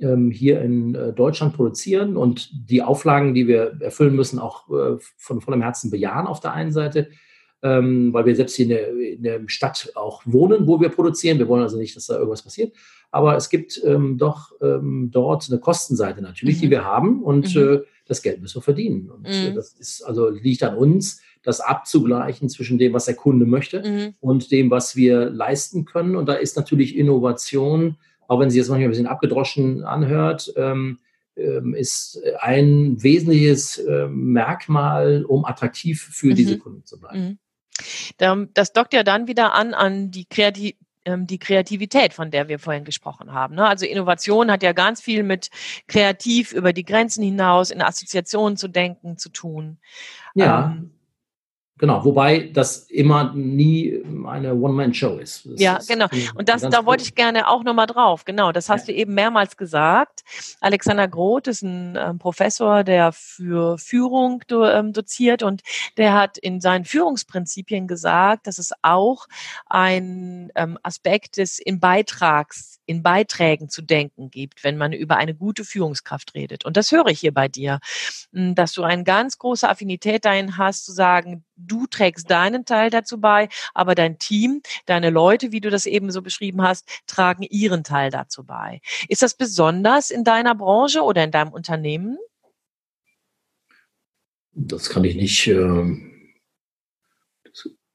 ähm, 0.00 0.30
hier 0.30 0.62
in 0.62 0.94
äh, 0.94 1.12
Deutschland 1.12 1.54
produzieren 1.54 2.16
und 2.16 2.50
die 2.70 2.82
Auflagen, 2.82 3.34
die 3.34 3.46
wir 3.46 3.76
erfüllen 3.80 4.14
müssen, 4.14 4.38
auch 4.38 4.70
äh, 4.70 4.96
von 5.16 5.40
vollem 5.40 5.60
Herzen 5.62 5.90
bejahen 5.90 6.26
auf 6.26 6.40
der 6.40 6.52
einen 6.52 6.72
Seite, 6.72 7.10
ähm, 7.62 8.12
weil 8.12 8.24
wir 8.24 8.36
selbst 8.36 8.54
hier 8.54 8.66
in 8.66 8.70
der, 8.70 8.88
in 8.90 9.22
der, 9.22 9.40
Stadt 9.48 9.90
auch 9.96 10.22
wohnen, 10.24 10.68
wo 10.68 10.80
wir 10.80 10.88
produzieren. 10.88 11.38
Wir 11.38 11.48
wollen 11.48 11.62
also 11.62 11.76
nicht, 11.76 11.96
dass 11.96 12.06
da 12.06 12.14
irgendwas 12.14 12.42
passiert. 12.42 12.74
Aber 13.10 13.36
es 13.36 13.48
gibt 13.48 13.82
ähm, 13.84 14.16
doch 14.16 14.52
ähm, 14.62 15.10
dort 15.10 15.48
eine 15.50 15.58
Kostenseite 15.58 16.22
natürlich, 16.22 16.58
mhm. 16.58 16.60
die 16.60 16.70
wir 16.70 16.84
haben. 16.84 17.22
Und 17.24 17.54
mhm. 17.56 17.62
äh, 17.62 17.80
das 18.08 18.22
Geld 18.22 18.40
müssen 18.40 18.56
wir 18.56 18.62
verdienen. 18.62 19.10
Und 19.10 19.22
mhm. 19.22 19.54
das 19.54 19.72
ist 19.74 20.02
also 20.02 20.28
liegt 20.28 20.62
an 20.62 20.76
uns, 20.76 21.20
das 21.42 21.60
abzugleichen 21.60 22.48
zwischen 22.48 22.78
dem, 22.78 22.92
was 22.92 23.04
der 23.04 23.14
Kunde 23.14 23.46
möchte 23.46 23.82
mhm. 23.82 24.14
und 24.20 24.50
dem, 24.50 24.70
was 24.70 24.96
wir 24.96 25.30
leisten 25.30 25.84
können. 25.84 26.16
Und 26.16 26.26
da 26.26 26.34
ist 26.34 26.56
natürlich 26.56 26.96
Innovation, 26.96 27.96
auch 28.26 28.40
wenn 28.40 28.50
sie 28.50 28.58
jetzt 28.58 28.68
manchmal 28.68 28.88
ein 28.88 28.90
bisschen 28.90 29.06
abgedroschen 29.06 29.84
anhört, 29.84 30.52
ähm, 30.56 30.98
ähm, 31.36 31.74
ist 31.74 32.20
ein 32.40 33.02
wesentliches 33.02 33.78
äh, 33.78 34.08
Merkmal, 34.08 35.24
um 35.24 35.44
attraktiv 35.44 36.02
für 36.02 36.28
mhm. 36.28 36.34
diese 36.34 36.58
Kunden 36.58 36.84
zu 36.84 36.98
bleiben. 36.98 37.38
Mhm. 38.18 38.48
Das 38.54 38.72
dockt 38.72 38.92
ja 38.92 39.04
dann 39.04 39.28
wieder 39.28 39.54
an 39.54 39.72
an 39.72 40.10
die 40.10 40.24
Kreativität 40.24 40.87
ähm, 41.08 41.26
die 41.26 41.38
Kreativität, 41.38 42.12
von 42.12 42.30
der 42.30 42.48
wir 42.48 42.58
vorhin 42.58 42.84
gesprochen 42.84 43.32
haben. 43.32 43.54
Ne? 43.54 43.66
Also 43.66 43.86
Innovation 43.86 44.50
hat 44.50 44.62
ja 44.62 44.72
ganz 44.72 45.00
viel 45.00 45.22
mit 45.22 45.50
kreativ 45.86 46.52
über 46.52 46.72
die 46.72 46.84
Grenzen 46.84 47.22
hinaus 47.22 47.70
in 47.70 47.82
Assoziationen 47.82 48.56
zu 48.56 48.68
denken 48.68 49.16
zu 49.16 49.30
tun. 49.30 49.78
Ja. 50.34 50.66
Ähm, 50.66 50.97
Genau, 51.78 52.04
wobei 52.04 52.50
das 52.52 52.90
immer 52.90 53.32
nie 53.34 54.02
eine 54.26 54.54
One-Man-Show 54.54 55.18
ist. 55.18 55.46
Das 55.46 55.60
ja, 55.60 55.76
ist 55.76 55.88
genau. 55.88 56.06
Und 56.34 56.48
das, 56.48 56.62
da 56.62 56.84
wollte 56.84 57.04
ich 57.04 57.14
gerne 57.14 57.48
auch 57.48 57.62
nochmal 57.62 57.86
drauf. 57.86 58.24
Genau, 58.24 58.50
das 58.50 58.68
hast 58.68 58.88
ja. 58.88 58.94
du 58.94 59.00
eben 59.00 59.14
mehrmals 59.14 59.56
gesagt. 59.56 60.24
Alexander 60.60 61.06
Groth 61.06 61.46
ist 61.46 61.62
ein 61.62 61.96
ähm, 61.96 62.18
Professor, 62.18 62.82
der 62.82 63.12
für 63.12 63.78
Führung 63.78 64.42
do, 64.48 64.64
ähm, 64.64 64.92
doziert 64.92 65.44
und 65.44 65.62
der 65.96 66.14
hat 66.14 66.36
in 66.36 66.60
seinen 66.60 66.84
Führungsprinzipien 66.84 67.86
gesagt, 67.86 68.48
dass 68.48 68.58
es 68.58 68.72
auch 68.82 69.26
ein 69.66 70.50
ähm, 70.56 70.78
Aspekt 70.82 71.36
des 71.36 71.60
in 71.60 71.78
Beitrags, 71.78 72.77
in 72.88 73.02
Beiträgen 73.02 73.68
zu 73.68 73.82
denken 73.82 74.30
gibt, 74.30 74.64
wenn 74.64 74.78
man 74.78 74.94
über 74.94 75.18
eine 75.18 75.34
gute 75.34 75.64
Führungskraft 75.64 76.34
redet. 76.34 76.64
Und 76.64 76.78
das 76.78 76.90
höre 76.90 77.08
ich 77.08 77.20
hier 77.20 77.34
bei 77.34 77.46
dir, 77.46 77.80
dass 78.32 78.72
du 78.72 78.82
eine 78.82 79.04
ganz 79.04 79.36
große 79.36 79.68
Affinität 79.68 80.24
dahin 80.24 80.56
hast, 80.56 80.86
zu 80.86 80.92
sagen, 80.92 81.44
du 81.56 81.86
trägst 81.86 82.30
deinen 82.30 82.64
Teil 82.64 82.88
dazu 82.88 83.20
bei, 83.20 83.50
aber 83.74 83.94
dein 83.94 84.18
Team, 84.18 84.62
deine 84.86 85.10
Leute, 85.10 85.52
wie 85.52 85.60
du 85.60 85.68
das 85.68 85.84
eben 85.84 86.10
so 86.10 86.22
beschrieben 86.22 86.62
hast, 86.62 86.88
tragen 87.06 87.42
ihren 87.42 87.84
Teil 87.84 88.10
dazu 88.10 88.44
bei. 88.44 88.80
Ist 89.08 89.20
das 89.20 89.34
besonders 89.34 90.10
in 90.10 90.24
deiner 90.24 90.54
Branche 90.54 91.02
oder 91.02 91.22
in 91.22 91.30
deinem 91.30 91.52
Unternehmen? 91.52 92.16
Das 94.52 94.88
kann 94.88 95.04
ich 95.04 95.14
nicht, 95.14 95.46
ähm, 95.46 96.17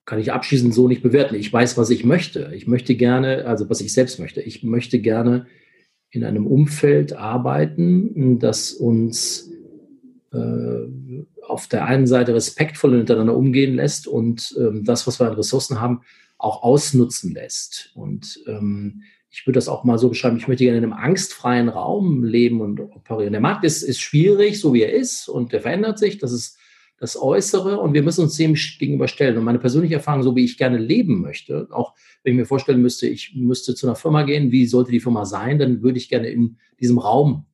kann 0.05 0.19
ich 0.19 0.33
abschließend 0.33 0.73
so 0.73 0.87
nicht 0.87 1.01
bewerten. 1.01 1.35
Ich 1.35 1.51
weiß, 1.51 1.77
was 1.77 1.89
ich 1.89 2.03
möchte. 2.03 2.51
Ich 2.53 2.67
möchte 2.67 2.95
gerne, 2.95 3.45
also 3.45 3.69
was 3.69 3.81
ich 3.81 3.93
selbst 3.93 4.19
möchte. 4.19 4.41
Ich 4.41 4.63
möchte 4.63 4.99
gerne 4.99 5.47
in 6.09 6.23
einem 6.23 6.45
Umfeld 6.45 7.13
arbeiten, 7.13 8.39
das 8.39 8.71
uns 8.71 9.51
äh, 10.31 10.87
auf 11.47 11.67
der 11.67 11.85
einen 11.85 12.07
Seite 12.07 12.33
respektvoll 12.33 12.97
miteinander 12.97 13.35
umgehen 13.35 13.75
lässt 13.75 14.07
und 14.07 14.55
ähm, 14.57 14.83
das, 14.83 15.07
was 15.07 15.19
wir 15.19 15.27
an 15.27 15.35
Ressourcen 15.35 15.81
haben, 15.81 16.01
auch 16.37 16.63
ausnutzen 16.63 17.33
lässt. 17.33 17.91
Und 17.95 18.39
ähm, 18.47 19.03
ich 19.29 19.47
würde 19.47 19.57
das 19.57 19.67
auch 19.67 19.83
mal 19.83 19.97
so 19.97 20.09
beschreiben, 20.09 20.37
ich 20.37 20.47
möchte 20.47 20.63
gerne 20.63 20.77
in 20.77 20.83
einem 20.83 20.93
angstfreien 20.93 21.69
Raum 21.69 22.23
leben 22.23 22.61
und 22.61 22.79
operieren. 22.79 23.33
Der 23.33 23.41
Markt 23.41 23.63
ist, 23.63 23.81
ist 23.81 23.99
schwierig, 23.99 24.59
so 24.59 24.73
wie 24.73 24.83
er 24.83 24.93
ist, 24.93 25.27
und 25.27 25.53
der 25.53 25.61
verändert 25.61 25.97
sich. 25.97 26.19
Das 26.19 26.31
ist 26.31 26.57
das 26.97 27.21
Äußere 27.21 27.79
und 27.79 27.93
wir 27.93 28.03
müssen 28.03 28.23
uns 28.23 28.37
dem 28.37 28.53
gegenüberstellen. 28.53 29.37
Und 29.37 29.43
meine 29.43 29.59
persönliche 29.59 29.95
Erfahrung, 29.95 30.23
so 30.23 30.35
wie 30.35 30.45
ich 30.45 30.57
gerne 30.57 30.77
leben 30.77 31.21
möchte, 31.21 31.67
auch 31.71 31.93
wenn 32.23 32.33
ich 32.33 32.39
mir 32.39 32.45
vorstellen 32.45 32.81
müsste, 32.81 33.07
ich 33.07 33.33
müsste 33.35 33.75
zu 33.75 33.87
einer 33.87 33.95
Firma 33.95 34.23
gehen, 34.23 34.51
wie 34.51 34.65
sollte 34.65 34.91
die 34.91 35.01
Firma 35.01 35.25
sein, 35.25 35.59
dann 35.59 35.81
würde 35.81 35.97
ich 35.97 36.07
gerne 36.07 36.29
in 36.29 36.57
diesem 36.79 36.97
Raum 36.97 37.45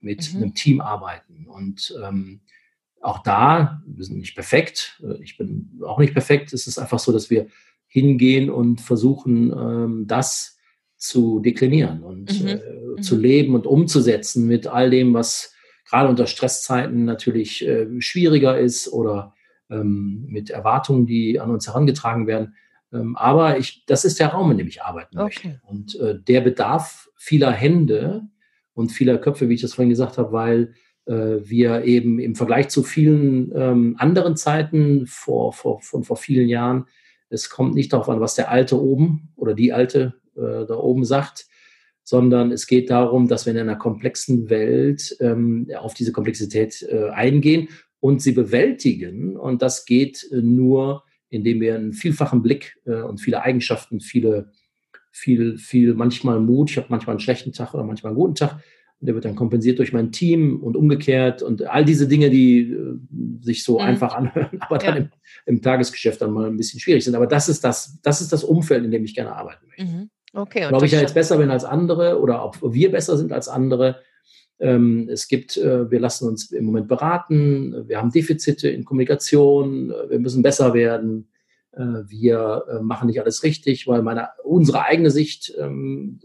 mit 0.00 0.32
mhm. 0.32 0.42
einem 0.42 0.54
Team 0.54 0.80
arbeiten. 0.80 1.46
Und 1.46 1.94
ähm, 2.02 2.40
auch 3.00 3.22
da, 3.22 3.82
wir 3.86 4.04
sind 4.04 4.18
nicht 4.18 4.34
perfekt, 4.34 5.02
äh, 5.02 5.22
ich 5.22 5.36
bin 5.36 5.80
auch 5.84 5.98
nicht 5.98 6.12
perfekt, 6.12 6.52
es 6.52 6.66
ist 6.66 6.78
einfach 6.78 6.98
so, 6.98 7.12
dass 7.12 7.30
wir 7.30 7.46
hingehen 7.86 8.50
und 8.50 8.80
versuchen, 8.80 9.52
ähm, 9.52 10.06
das 10.06 10.58
zu 10.96 11.40
deklinieren 11.40 12.02
und 12.02 12.42
mhm. 12.42 12.48
äh, 12.48 12.60
mhm. 12.96 13.02
zu 13.02 13.16
leben 13.16 13.54
und 13.54 13.66
umzusetzen 13.66 14.46
mit 14.46 14.66
all 14.66 14.90
dem, 14.90 15.14
was 15.14 15.54
gerade 15.88 16.08
unter 16.08 16.26
Stresszeiten 16.26 17.04
natürlich 17.04 17.66
äh, 17.66 17.86
schwieriger 18.00 18.58
ist 18.58 18.92
oder 18.92 19.34
ähm, 19.70 20.26
mit 20.28 20.50
Erwartungen, 20.50 21.06
die 21.06 21.40
an 21.40 21.50
uns 21.50 21.66
herangetragen 21.66 22.26
werden. 22.26 22.54
Ähm, 22.92 23.16
aber 23.16 23.58
ich, 23.58 23.84
das 23.86 24.04
ist 24.04 24.20
der 24.20 24.28
Raum, 24.28 24.50
in 24.50 24.58
dem 24.58 24.68
ich 24.68 24.82
arbeiten 24.82 25.18
okay. 25.18 25.24
möchte. 25.24 25.60
Und 25.66 25.94
äh, 26.00 26.18
der 26.20 26.40
bedarf 26.40 27.08
vieler 27.16 27.52
Hände 27.52 28.22
und 28.74 28.92
vieler 28.92 29.18
Köpfe, 29.18 29.48
wie 29.48 29.54
ich 29.54 29.62
das 29.62 29.74
vorhin 29.74 29.90
gesagt 29.90 30.18
habe, 30.18 30.32
weil 30.32 30.74
äh, 31.06 31.38
wir 31.42 31.84
eben 31.84 32.18
im 32.18 32.34
Vergleich 32.34 32.68
zu 32.68 32.82
vielen 32.82 33.52
ähm, 33.54 33.96
anderen 33.98 34.36
Zeiten 34.36 35.06
vor, 35.06 35.52
vor, 35.52 35.80
von 35.80 36.04
vor 36.04 36.16
vielen 36.16 36.48
Jahren, 36.48 36.86
es 37.30 37.50
kommt 37.50 37.74
nicht 37.74 37.92
darauf 37.92 38.08
an, 38.08 38.20
was 38.20 38.34
der 38.34 38.50
Alte 38.50 38.80
oben 38.80 39.32
oder 39.36 39.54
die 39.54 39.72
Alte 39.72 40.14
äh, 40.34 40.64
da 40.66 40.76
oben 40.76 41.04
sagt, 41.04 41.47
sondern 42.08 42.52
es 42.52 42.66
geht 42.66 42.88
darum, 42.88 43.28
dass 43.28 43.44
wir 43.44 43.52
in 43.52 43.58
einer 43.58 43.76
komplexen 43.76 44.48
Welt 44.48 45.14
ähm, 45.20 45.68
auf 45.78 45.92
diese 45.92 46.10
Komplexität 46.10 46.82
äh, 46.90 47.10
eingehen 47.10 47.68
und 48.00 48.22
sie 48.22 48.32
bewältigen. 48.32 49.36
Und 49.36 49.60
das 49.60 49.84
geht 49.84 50.26
äh, 50.32 50.36
nur, 50.36 51.04
indem 51.28 51.60
wir 51.60 51.74
einen 51.74 51.92
vielfachen 51.92 52.40
Blick 52.40 52.78
äh, 52.86 53.02
und 53.02 53.20
viele 53.20 53.42
Eigenschaften, 53.42 54.00
viele, 54.00 54.52
viel, 55.12 55.58
viel, 55.58 55.92
manchmal 55.92 56.40
Mut, 56.40 56.70
ich 56.70 56.78
habe 56.78 56.86
manchmal 56.88 57.12
einen 57.12 57.20
schlechten 57.20 57.52
Tag 57.52 57.74
oder 57.74 57.84
manchmal 57.84 58.12
einen 58.12 58.18
guten 58.18 58.36
Tag, 58.36 58.52
und 59.00 59.06
der 59.06 59.14
wird 59.14 59.26
dann 59.26 59.36
kompensiert 59.36 59.78
durch 59.78 59.92
mein 59.92 60.10
Team 60.10 60.62
und 60.62 60.78
umgekehrt 60.78 61.42
und 61.42 61.64
all 61.64 61.84
diese 61.84 62.08
Dinge, 62.08 62.30
die 62.30 62.72
äh, 62.72 62.98
sich 63.42 63.62
so 63.64 63.80
mhm. 63.80 63.84
einfach 63.84 64.14
anhören, 64.14 64.56
aber 64.60 64.78
dann 64.78 64.94
ja. 64.96 65.02
im, 65.02 65.10
im, 65.44 65.60
Tagesgeschäft 65.60 66.22
dann 66.22 66.32
mal 66.32 66.46
ein 66.46 66.56
bisschen 66.56 66.80
schwierig 66.80 67.04
sind. 67.04 67.16
Aber 67.16 67.26
das 67.26 67.50
ist 67.50 67.62
das, 67.64 68.00
das 68.00 68.22
ist 68.22 68.32
das 68.32 68.44
Umfeld, 68.44 68.82
in 68.86 68.92
dem 68.92 69.04
ich 69.04 69.14
gerne 69.14 69.36
arbeiten 69.36 69.66
möchte. 69.66 69.84
Mhm. 69.84 70.10
Okay. 70.32 70.66
Und 70.66 70.74
ob 70.74 70.82
ich 70.82 70.92
ja 70.92 71.00
jetzt 71.00 71.14
besser 71.14 71.38
bin 71.38 71.50
als 71.50 71.64
andere 71.64 72.20
oder 72.20 72.44
ob 72.44 72.58
wir 72.62 72.90
besser 72.90 73.16
sind 73.16 73.32
als 73.32 73.48
andere. 73.48 74.00
Ähm, 74.60 75.08
es 75.10 75.28
gibt, 75.28 75.56
äh, 75.56 75.90
wir 75.90 76.00
lassen 76.00 76.28
uns 76.28 76.50
im 76.50 76.64
Moment 76.64 76.88
beraten, 76.88 77.88
wir 77.88 77.98
haben 77.98 78.10
Defizite 78.10 78.68
in 78.68 78.84
Kommunikation, 78.84 79.90
wir 80.08 80.18
müssen 80.18 80.42
besser 80.42 80.74
werden. 80.74 81.28
Äh, 81.72 81.84
wir 82.08 82.64
äh, 82.68 82.82
machen 82.82 83.06
nicht 83.06 83.20
alles 83.20 83.42
richtig, 83.42 83.86
weil 83.86 84.02
meine, 84.02 84.28
unsere 84.42 84.84
eigene 84.84 85.10
Sicht 85.10 85.54
ähm, 85.58 86.20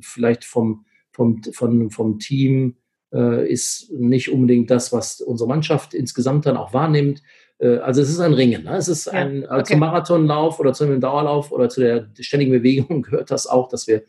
vielleicht 0.00 0.44
vom 0.44 0.86
vom, 1.16 1.42
von, 1.42 1.90
vom 1.90 2.18
Team 2.18 2.76
äh, 3.12 3.50
ist 3.50 3.90
nicht 3.90 4.30
unbedingt 4.30 4.70
das, 4.70 4.92
was 4.92 5.22
unsere 5.22 5.48
Mannschaft 5.48 5.94
insgesamt 5.94 6.44
dann 6.44 6.58
auch 6.58 6.74
wahrnimmt. 6.74 7.22
Äh, 7.58 7.78
also 7.78 8.02
es 8.02 8.08
ist 8.08 8.20
ein 8.20 8.34
Ringen. 8.34 8.64
Ne? 8.64 8.76
Es 8.76 8.88
ist 8.88 9.08
ein 9.08 9.42
ja, 9.42 9.48
äh, 9.48 9.60
okay. 9.60 9.72
zum 9.72 9.80
Marathonlauf 9.80 10.60
oder 10.60 10.72
zu 10.72 10.84
einem 10.84 11.00
Dauerlauf 11.00 11.52
oder 11.52 11.68
zu 11.68 11.80
der 11.80 12.08
ständigen 12.20 12.52
Bewegung 12.52 13.02
gehört 13.10 13.30
das 13.30 13.46
auch, 13.46 13.68
dass 13.68 13.86
wir 13.86 14.02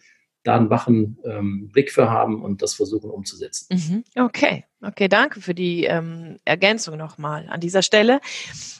da 0.44 0.56
einen 0.56 0.70
wachen 0.70 1.18
ähm, 1.26 1.70
Blick 1.74 1.92
für 1.92 2.10
haben 2.10 2.42
und 2.42 2.62
das 2.62 2.74
versuchen 2.74 3.10
umzusetzen. 3.10 3.68
Mhm. 3.70 4.04
Okay, 4.16 4.64
okay, 4.82 5.10
danke 5.10 5.42
für 5.42 5.54
die 5.54 5.84
ähm, 5.84 6.38
Ergänzung 6.46 6.96
nochmal 6.96 7.48
an 7.50 7.60
dieser 7.60 7.82
Stelle. 7.82 8.22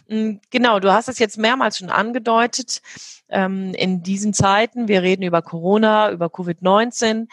Mm, 0.08 0.36
genau, 0.50 0.80
du 0.80 0.94
hast 0.94 1.10
es 1.10 1.20
jetzt 1.20 1.38
mehrmals 1.38 1.78
schon 1.78 1.90
angedeutet. 1.90 2.82
Ähm, 3.28 3.74
in 3.74 4.02
diesen 4.02 4.34
Zeiten, 4.34 4.88
wir 4.88 5.02
reden 5.02 5.24
über 5.24 5.42
Corona, 5.42 6.12
über 6.12 6.28
Covid-19, 6.28 7.10
hm, 7.10 7.28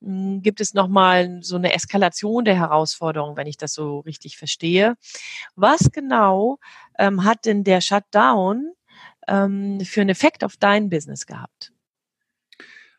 gibt 0.00 0.60
es 0.60 0.74
nochmal 0.74 1.40
so 1.42 1.56
eine 1.56 1.74
Eskalation 1.74 2.44
der 2.44 2.54
Herausforderungen, 2.54 3.36
wenn 3.36 3.46
ich 3.46 3.56
das 3.56 3.72
so 3.72 4.00
richtig 4.00 4.36
verstehe. 4.36 4.94
Was 5.56 5.90
genau 5.90 6.58
ähm, 6.98 7.24
hat 7.24 7.46
denn 7.46 7.64
der 7.64 7.80
Shutdown 7.80 8.72
ähm, 9.26 9.80
für 9.80 10.00
einen 10.00 10.10
Effekt 10.10 10.44
auf 10.44 10.56
dein 10.56 10.88
Business 10.88 11.26
gehabt? 11.26 11.72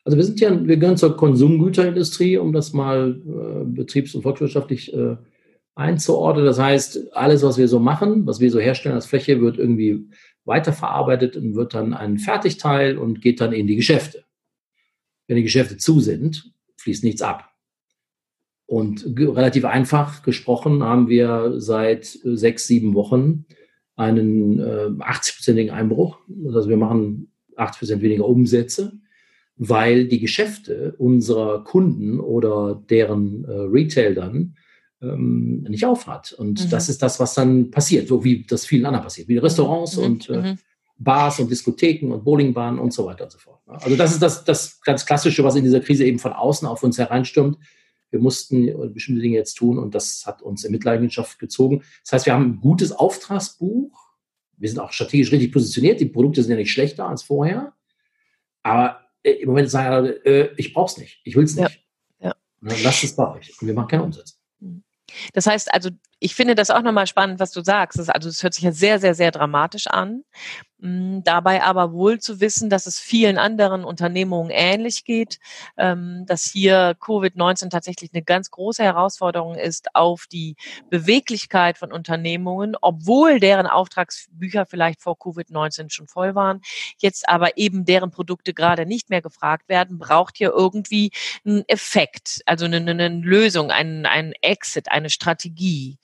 Also 0.03 0.17
wir 0.17 0.23
sind 0.23 0.39
ja, 0.39 0.65
wir 0.65 0.77
gehören 0.77 0.97
zur 0.97 1.15
Konsumgüterindustrie, 1.15 2.37
um 2.37 2.51
das 2.51 2.73
mal 2.73 3.21
äh, 3.21 3.65
betriebs- 3.65 4.15
und 4.15 4.23
volkswirtschaftlich 4.23 4.93
äh, 4.93 5.17
einzuordnen. 5.75 6.45
Das 6.45 6.59
heißt, 6.59 7.15
alles, 7.15 7.43
was 7.43 7.57
wir 7.57 7.67
so 7.67 7.79
machen, 7.79 8.25
was 8.25 8.39
wir 8.39 8.51
so 8.51 8.59
herstellen 8.59 8.95
als 8.95 9.05
Fläche, 9.05 9.39
wird 9.39 9.57
irgendwie 9.57 10.09
weiterverarbeitet 10.45 11.37
und 11.37 11.55
wird 11.55 11.73
dann 11.73 11.93
ein 11.93 12.17
Fertigteil 12.17 12.97
und 12.97 13.21
geht 13.21 13.39
dann 13.39 13.53
in 13.53 13.67
die 13.67 13.75
Geschäfte. 13.75 14.23
Wenn 15.27 15.37
die 15.37 15.43
Geschäfte 15.43 15.77
zu 15.77 15.99
sind, 15.99 16.51
fließt 16.79 17.03
nichts 17.03 17.21
ab. 17.21 17.49
Und 18.65 19.03
relativ 19.17 19.65
einfach 19.65 20.21
gesprochen 20.21 20.83
haben 20.83 21.09
wir 21.09 21.55
seit 21.57 22.05
sechs, 22.05 22.67
sieben 22.67 22.93
Wochen 22.93 23.45
einen 23.95 24.59
äh, 24.59 24.89
80-prozentigen 24.99 25.71
Einbruch. 25.71 26.19
Also 26.53 26.69
wir 26.69 26.77
machen 26.77 27.31
80 27.55 27.79
Prozent 27.79 28.01
weniger 28.01 28.25
Umsätze, 28.25 28.93
weil 29.55 30.07
die 30.07 30.19
Geschäfte 30.19 30.93
unserer 30.97 31.63
Kunden 31.63 32.19
oder 32.19 32.81
deren 32.89 33.43
äh, 33.43 33.51
Retail 33.51 34.13
dann 34.13 34.55
ähm, 35.01 35.65
nicht 35.67 35.85
aufhat. 35.85 36.33
Und 36.33 36.65
mhm. 36.65 36.69
das 36.69 36.89
ist 36.89 37.01
das, 37.01 37.19
was 37.19 37.33
dann 37.33 37.71
passiert, 37.71 38.07
so 38.07 38.23
wie 38.23 38.43
das 38.43 38.65
vielen 38.65 38.85
anderen 38.85 39.03
passiert, 39.03 39.27
wie 39.27 39.37
Restaurants 39.37 39.97
mhm. 39.97 40.03
und 40.03 40.29
äh, 40.29 40.37
mhm. 40.37 40.57
Bars 40.99 41.39
und 41.39 41.49
Diskotheken 41.49 42.11
und 42.11 42.25
Bowlingbahnen 42.25 42.79
und 42.79 42.93
so 42.93 43.05
weiter 43.05 43.23
und 43.23 43.31
so 43.31 43.39
fort. 43.39 43.61
Also 43.65 43.95
das 43.95 44.11
ist 44.11 44.21
das, 44.21 44.43
das 44.43 44.81
ganz 44.81 45.05
Klassische, 45.05 45.43
was 45.43 45.55
in 45.55 45.63
dieser 45.63 45.79
Krise 45.79 46.03
eben 46.05 46.19
von 46.19 46.33
außen 46.33 46.67
auf 46.67 46.83
uns 46.83 46.97
hereinstürmt. 46.97 47.57
wir 48.11 48.19
mussten 48.19 48.93
bestimmte 48.93 49.21
Dinge 49.21 49.37
jetzt 49.37 49.55
tun 49.55 49.79
und 49.79 49.95
das 49.95 50.25
hat 50.25 50.41
uns 50.41 50.65
in 50.65 50.71
Mitleidenschaft 50.71 51.39
gezogen. 51.39 51.83
Das 52.03 52.13
heißt, 52.13 52.25
wir 52.25 52.33
haben 52.33 52.45
ein 52.45 52.59
gutes 52.59 52.91
Auftragsbuch. 52.91 54.09
Wir 54.57 54.67
sind 54.67 54.79
auch 54.79 54.91
strategisch 54.91 55.31
richtig 55.31 55.53
positioniert. 55.53 56.01
Die 56.01 56.05
Produkte 56.05 56.43
sind 56.43 56.51
ja 56.51 56.57
nicht 56.57 56.71
schlechter 56.71 57.07
als 57.07 57.23
vorher. 57.23 57.73
Aber 58.61 58.99
äh, 59.23 59.31
im 59.31 59.49
Moment 59.49 59.69
sagen 59.69 59.93
alle, 59.93 60.25
äh, 60.25 60.53
ich 60.57 60.73
brauche 60.73 60.91
es 60.91 60.97
nicht, 60.97 61.21
ich 61.23 61.35
will 61.35 61.45
es 61.45 61.55
nicht. 61.55 61.81
Ja. 62.19 62.29
Ja. 62.29 62.35
Lasst 62.83 63.05
es 63.05 63.15
bei 63.15 63.31
euch. 63.31 63.55
Und 63.61 63.67
wir 63.67 63.73
machen 63.73 63.87
keine 63.87 64.03
Umsätze. 64.03 64.35
Das 65.33 65.47
heißt 65.47 65.73
also, 65.73 65.89
ich 66.19 66.35
finde 66.35 66.55
das 66.55 66.69
auch 66.69 66.81
nochmal 66.81 67.07
spannend, 67.07 67.39
was 67.39 67.51
du 67.51 67.63
sagst. 67.63 67.97
also 68.09 68.29
es 68.29 68.43
hört 68.43 68.53
sich 68.53 68.63
ja 68.63 68.71
sehr, 68.71 68.99
sehr, 68.99 69.15
sehr 69.15 69.31
dramatisch 69.31 69.87
an. 69.87 70.23
Mm, 70.81 71.23
dabei 71.23 71.61
aber 71.63 71.91
wohl 71.91 72.19
zu 72.19 72.39
wissen, 72.39 72.69
dass 72.69 72.85
es 72.85 72.99
vielen 72.99 73.37
anderen 73.37 73.83
Unternehmungen 73.83 74.49
ähnlich 74.49 75.03
geht, 75.03 75.39
ähm, 75.77 76.25
dass 76.25 76.43
hier 76.43 76.95
Covid-19 77.01 77.69
tatsächlich 77.69 78.11
eine 78.13 78.23
ganz 78.23 78.49
große 78.49 78.81
Herausforderung 78.81 79.55
ist 79.55 79.93
auf 79.93 80.25
die 80.27 80.55
Beweglichkeit 80.89 81.77
von 81.77 81.91
Unternehmungen, 81.91 82.77
obwohl 82.79 83.41
deren 83.41 83.67
Auftragsbücher 83.67 84.65
vielleicht 84.65 85.01
vor 85.01 85.17
Covid-19 85.17 85.89
schon 85.89 86.07
voll 86.07 86.33
waren, 86.33 86.61
jetzt 86.99 87.27
aber 87.27 87.57
eben 87.57 87.83
deren 87.83 88.11
Produkte 88.11 88.53
gerade 88.53 88.85
nicht 88.85 89.09
mehr 89.09 89.21
gefragt 89.21 89.67
werden, 89.67 89.99
braucht 89.99 90.37
hier 90.37 90.51
irgendwie 90.51 91.11
einen 91.45 91.67
Effekt, 91.67 92.41
also 92.45 92.63
eine, 92.65 92.77
eine 92.77 93.09
Lösung, 93.09 93.69
einen, 93.71 94.05
einen 94.05 94.31
Exit, 94.41 94.89
eine 94.89 95.09
Strategie. 95.09 95.97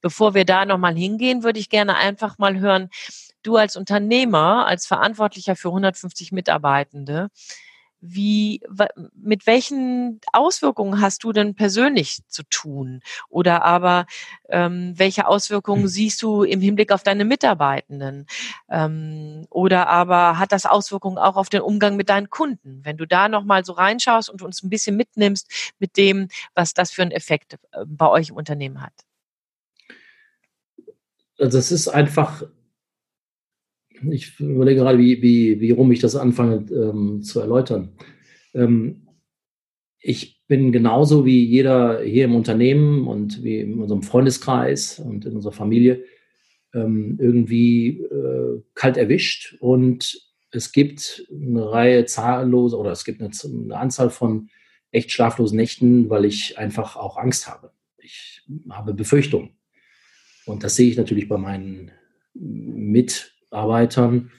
Bevor 0.00 0.34
wir 0.34 0.44
da 0.46 0.64
nochmal 0.64 0.96
hingehen, 0.96 1.44
würde 1.44 1.60
ich 1.60 1.68
gerne 1.68 1.96
einfach 1.96 2.38
mal 2.38 2.58
hören, 2.58 2.88
du 3.42 3.56
als 3.56 3.76
Unternehmer, 3.76 4.66
als 4.66 4.86
Verantwortlicher 4.86 5.56
für 5.56 5.68
150 5.68 6.32
Mitarbeitende, 6.32 7.28
wie, 8.00 8.62
mit 9.14 9.46
welchen 9.46 10.20
Auswirkungen 10.32 11.00
hast 11.00 11.22
du 11.22 11.32
denn 11.32 11.54
persönlich 11.54 12.20
zu 12.28 12.42
tun? 12.44 13.02
Oder 13.28 13.62
aber 13.64 14.06
ähm, 14.48 14.94
welche 14.96 15.26
Auswirkungen 15.26 15.82
hm. 15.82 15.88
siehst 15.88 16.22
du 16.22 16.42
im 16.42 16.60
Hinblick 16.60 16.92
auf 16.92 17.02
deine 17.02 17.24
Mitarbeitenden? 17.24 18.26
Ähm, 18.70 19.46
oder 19.50 19.88
aber 19.88 20.38
hat 20.38 20.52
das 20.52 20.66
Auswirkungen 20.66 21.18
auch 21.18 21.36
auf 21.36 21.50
den 21.50 21.60
Umgang 21.60 21.96
mit 21.96 22.08
deinen 22.08 22.30
Kunden? 22.30 22.80
Wenn 22.84 22.96
du 22.96 23.06
da 23.06 23.28
nochmal 23.28 23.64
so 23.64 23.72
reinschaust 23.72 24.30
und 24.30 24.42
uns 24.42 24.62
ein 24.62 24.70
bisschen 24.70 24.96
mitnimmst 24.96 25.74
mit 25.78 25.96
dem, 25.96 26.28
was 26.54 26.72
das 26.72 26.90
für 26.90 27.02
einen 27.02 27.10
Effekt 27.10 27.54
äh, 27.72 27.84
bei 27.86 28.08
euch 28.08 28.30
im 28.30 28.36
Unternehmen 28.36 28.80
hat. 28.80 28.94
Also 31.38 31.58
es 31.58 31.72
ist 31.72 31.88
einfach 31.88 32.42
ich 34.10 34.38
überlege 34.40 34.80
gerade, 34.80 34.98
wie, 34.98 35.20
wie, 35.22 35.60
wie 35.60 35.70
rum 35.70 35.92
ich 35.92 36.00
das 36.00 36.16
anfange 36.16 36.66
ähm, 36.70 37.22
zu 37.22 37.40
erläutern. 37.40 37.92
Ähm, 38.54 39.06
ich 40.00 40.40
bin 40.46 40.72
genauso 40.72 41.24
wie 41.24 41.44
jeder 41.44 42.00
hier 42.02 42.24
im 42.24 42.34
Unternehmen 42.34 43.06
und 43.06 43.44
wie 43.44 43.60
in 43.60 43.80
unserem 43.80 44.02
Freundeskreis 44.02 44.98
und 44.98 45.24
in 45.24 45.34
unserer 45.34 45.52
Familie 45.52 46.04
ähm, 46.74 47.18
irgendwie 47.20 48.00
äh, 48.00 48.62
kalt 48.74 48.96
erwischt. 48.96 49.56
Und 49.60 50.20
es 50.50 50.72
gibt 50.72 51.26
eine 51.30 51.70
Reihe 51.70 52.06
zahlloser 52.06 52.78
oder 52.78 52.90
es 52.90 53.04
gibt 53.04 53.20
eine, 53.20 53.30
eine 53.44 53.76
Anzahl 53.76 54.10
von 54.10 54.48
echt 54.90 55.12
schlaflosen 55.12 55.56
Nächten, 55.56 56.10
weil 56.10 56.24
ich 56.24 56.58
einfach 56.58 56.96
auch 56.96 57.16
Angst 57.16 57.46
habe. 57.46 57.72
Ich 57.98 58.42
habe 58.70 58.94
Befürchtungen. 58.94 59.50
Und 60.46 60.64
das 60.64 60.74
sehe 60.74 60.90
ich 60.90 60.96
natürlich 60.96 61.28
bei 61.28 61.38
meinen 61.38 61.92
mit 62.34 63.34
Mitarbeitern 63.50 64.30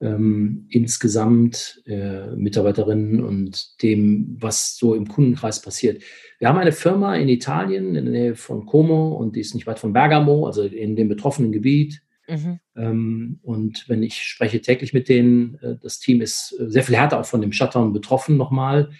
ähm, 0.00 0.66
insgesamt, 0.68 1.82
äh, 1.86 2.34
Mitarbeiterinnen 2.34 3.22
und 3.22 3.82
dem, 3.82 4.36
was 4.40 4.76
so 4.76 4.94
im 4.94 5.06
Kundenkreis 5.06 5.62
passiert. 5.62 6.02
Wir 6.38 6.48
haben 6.48 6.58
eine 6.58 6.72
Firma 6.72 7.14
in 7.16 7.28
Italien 7.28 7.94
in 7.94 8.04
der 8.04 8.12
Nähe 8.12 8.34
von 8.34 8.66
Como 8.66 9.12
und 9.14 9.36
die 9.36 9.40
ist 9.40 9.54
nicht 9.54 9.66
weit 9.66 9.78
von 9.78 9.92
Bergamo, 9.92 10.46
also 10.46 10.62
in 10.62 10.96
dem 10.96 11.08
betroffenen 11.08 11.52
Gebiet. 11.52 12.02
Mhm. 12.28 12.58
Ähm, 12.76 13.38
und 13.42 13.88
wenn 13.88 14.02
ich 14.02 14.22
spreche 14.22 14.60
täglich 14.60 14.92
mit 14.92 15.08
denen, 15.08 15.58
äh, 15.62 15.76
das 15.80 16.00
Team 16.00 16.20
ist 16.20 16.56
äh, 16.58 16.68
sehr 16.68 16.82
viel 16.82 16.96
härter 16.96 17.20
auch 17.20 17.26
von 17.26 17.40
dem 17.40 17.52
Shutdown 17.52 17.92
betroffen 17.92 18.36
nochmal. 18.36 18.90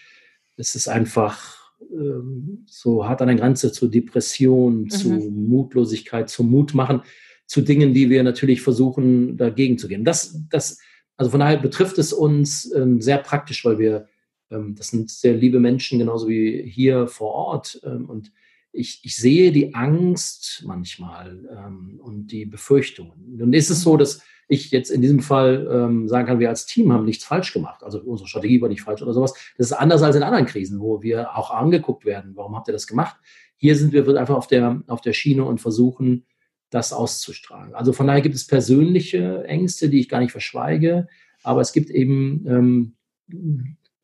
Es 0.57 0.77
ist 0.77 0.89
einfach 0.89 1.73
ähm, 1.93 2.65
so 2.69 3.07
hart 3.07 3.23
an 3.23 3.29
der 3.29 3.37
Grenze 3.37 3.73
zur 3.73 3.91
Depression, 3.91 4.83
mhm. 4.83 4.91
zu 4.91 5.09
Mutlosigkeit, 5.09 6.31
zum 6.31 6.51
Mutmachen 6.51 7.03
zu 7.47 7.61
Dingen, 7.61 7.95
die 7.95 8.11
wir 8.11 8.23
natürlich 8.23 8.63
versuchen, 8.63 9.37
dagegen 9.37 9.79
zu 9.79 9.89
gehen. 9.89 10.05
Das, 10.05 10.41
das, 10.49 10.79
also 11.17 11.31
von 11.31 11.41
daher 11.41 11.59
betrifft 11.59 11.99
es 11.99 12.13
uns 12.13 12.73
ähm, 12.75 13.01
sehr 13.01 13.19
praktisch, 13.19 13.65
weil 13.65 13.79
wir, 13.79 14.09
ähm, 14.51 14.75
das 14.77 14.89
sind 14.89 15.11
sehr 15.11 15.35
liebe 15.35 15.61
Menschen, 15.61 15.99
genauso 15.99 16.29
wie 16.29 16.63
hier 16.63 17.09
vor 17.09 17.33
Ort. 17.33 17.81
Ähm, 17.85 18.09
und 18.09 18.33
ich, 18.73 19.01
ich 19.05 19.17
sehe 19.17 19.53
die 19.53 19.75
Angst 19.75 20.65
manchmal 20.67 21.47
ähm, 21.51 22.01
und 22.03 22.29
die 22.29 22.47
Befürchtungen. 22.47 23.37
Nun 23.37 23.53
ist 23.53 23.71
es 23.71 23.83
so, 23.83 23.97
dass 23.97 24.23
ich 24.49 24.71
jetzt 24.71 24.91
in 24.91 25.03
diesem 25.03 25.21
Fall 25.21 25.69
ähm, 25.71 26.09
sagen 26.09 26.27
kann, 26.27 26.39
wir 26.39 26.49
als 26.49 26.67
Team 26.67 26.93
haben 26.93 27.05
nichts 27.05 27.25
falsch 27.25 27.53
gemacht. 27.53 27.83
Also 27.83 28.01
unsere 28.01 28.29
Strategie 28.29 28.61
war 28.61 28.69
nicht 28.69 28.83
falsch 28.83 29.03
oder 29.03 29.13
sowas. 29.13 29.35
Das 29.57 29.67
ist 29.67 29.73
anders 29.73 30.03
als 30.03 30.17
in 30.17 30.23
anderen 30.23 30.47
Krisen, 30.47 30.81
wo 30.81 31.03
wir 31.03 31.37
auch 31.37 31.51
angeguckt 31.51 32.05
werden. 32.05 32.33
Warum 32.35 32.57
habt 32.57 32.69
ihr 32.69 32.73
das 32.73 32.87
gemacht? 32.87 33.17
Hier 33.57 33.77
sind 33.77 33.93
wir 33.93 34.07
einfach 34.17 34.35
auf 34.35 34.47
der, 34.47 34.83
auf 34.89 35.01
der 35.01 35.13
Schiene 35.13 35.45
und 35.45 35.61
versuchen, 35.61 36.27
das 36.73 36.93
auszustrahlen. 36.93 37.75
Also 37.75 37.93
von 37.93 38.07
daher 38.07 38.23
gibt 38.23 38.35
es 38.35 38.47
persönliche 38.47 39.45
Ängste, 39.45 39.91
die 39.91 40.01
ich 40.01 40.09
gar 40.09 40.21
nicht 40.21 40.33
verschweige, 40.33 41.07
aber 41.43 41.61
es 41.61 41.73
gibt 41.73 41.91
eben 41.91 42.47
ähm, 42.49 42.97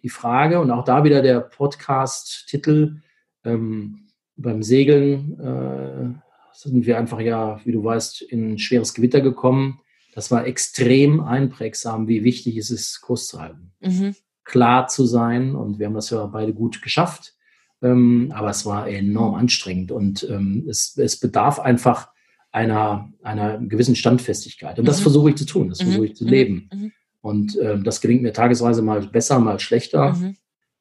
die 0.02 0.10
Frage 0.10 0.60
und 0.60 0.70
auch 0.70 0.84
da 0.84 1.02
wieder 1.02 1.22
der 1.22 1.40
Podcast-Titel 1.40 3.00
ähm, 3.44 4.08
beim 4.36 4.62
Segeln 4.62 5.40
äh, 5.40 6.20
sind 6.52 6.86
wir 6.86 6.98
einfach 6.98 7.20
ja, 7.20 7.58
wie 7.64 7.72
du 7.72 7.82
weißt, 7.82 8.22
in 8.22 8.52
ein 8.52 8.58
schweres 8.58 8.92
Gewitter 8.92 9.22
gekommen. 9.22 9.80
Das 10.14 10.30
war 10.30 10.46
extrem 10.46 11.20
einprägsam, 11.20 12.06
wie 12.06 12.22
wichtig 12.22 12.56
es 12.58 12.70
ist, 12.70 13.00
Kurs 13.00 13.28
zu 13.28 13.40
halten. 13.40 13.72
Mhm. 13.80 14.14
Klar 14.44 14.88
zu 14.88 15.06
sein 15.06 15.54
und 15.54 15.78
wir 15.78 15.86
haben 15.86 15.94
das 15.94 16.10
ja 16.10 16.26
beide 16.26 16.52
gut 16.52 16.82
geschafft. 16.82 17.34
Ähm, 17.80 18.30
aber 18.34 18.50
es 18.50 18.66
war 18.66 18.88
enorm 18.88 19.36
anstrengend 19.36 19.90
und 19.90 20.28
ähm, 20.28 20.66
es, 20.68 20.98
es 20.98 21.18
bedarf 21.18 21.60
einfach 21.60 22.08
einer, 22.50 23.12
einer 23.22 23.58
gewissen 23.58 23.96
Standfestigkeit. 23.96 24.78
Und 24.78 24.86
das 24.86 24.98
mhm. 24.98 25.02
versuche 25.02 25.30
ich 25.30 25.36
zu 25.36 25.46
tun, 25.46 25.68
das 25.68 25.80
mhm. 25.80 25.84
versuche 25.84 26.06
ich 26.06 26.16
zu 26.16 26.24
leben. 26.24 26.68
Mhm. 26.72 26.80
mhm. 26.80 26.92
Und 27.20 27.58
ähm, 27.60 27.82
das 27.82 28.00
gelingt 28.00 28.22
mir 28.22 28.32
tagesweise 28.32 28.80
mal 28.80 29.02
besser, 29.02 29.40
mal 29.40 29.58
schlechter. 29.58 30.14
Mhm. 30.14 30.36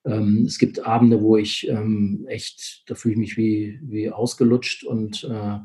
Ähm, 0.05 0.43
es 0.45 0.59
gibt 0.59 0.85
Abende, 0.85 1.21
wo 1.21 1.35
ich 1.35 1.67
ähm, 1.67 2.25
echt, 2.29 2.83
da 2.87 2.95
fühle 2.95 3.13
ich 3.13 3.19
mich 3.19 3.37
wie, 3.37 3.79
wie 3.81 4.11
ausgelutscht 4.11 4.83
und 4.83 5.23
äh, 5.23 5.59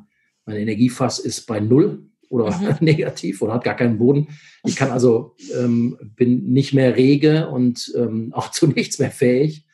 mein 0.45 0.57
Energiefass 0.57 1.19
ist 1.19 1.47
bei 1.47 1.61
Null 1.61 2.09
oder 2.29 2.51
mhm. 2.51 2.77
negativ 2.81 3.43
oder 3.43 3.55
hat 3.55 3.65
gar 3.65 3.77
keinen 3.77 3.99
Boden. 3.99 4.29
Ich 4.65 4.75
kann 4.75 4.91
also, 4.91 5.37
ähm, 5.57 5.99
bin 6.17 6.53
nicht 6.53 6.73
mehr 6.73 6.97
rege 6.97 7.49
und 7.49 7.93
ähm, 7.97 8.31
auch 8.35 8.51
zu 8.51 8.67
nichts 8.67 8.99
mehr 8.99 9.11
fähig. 9.11 9.67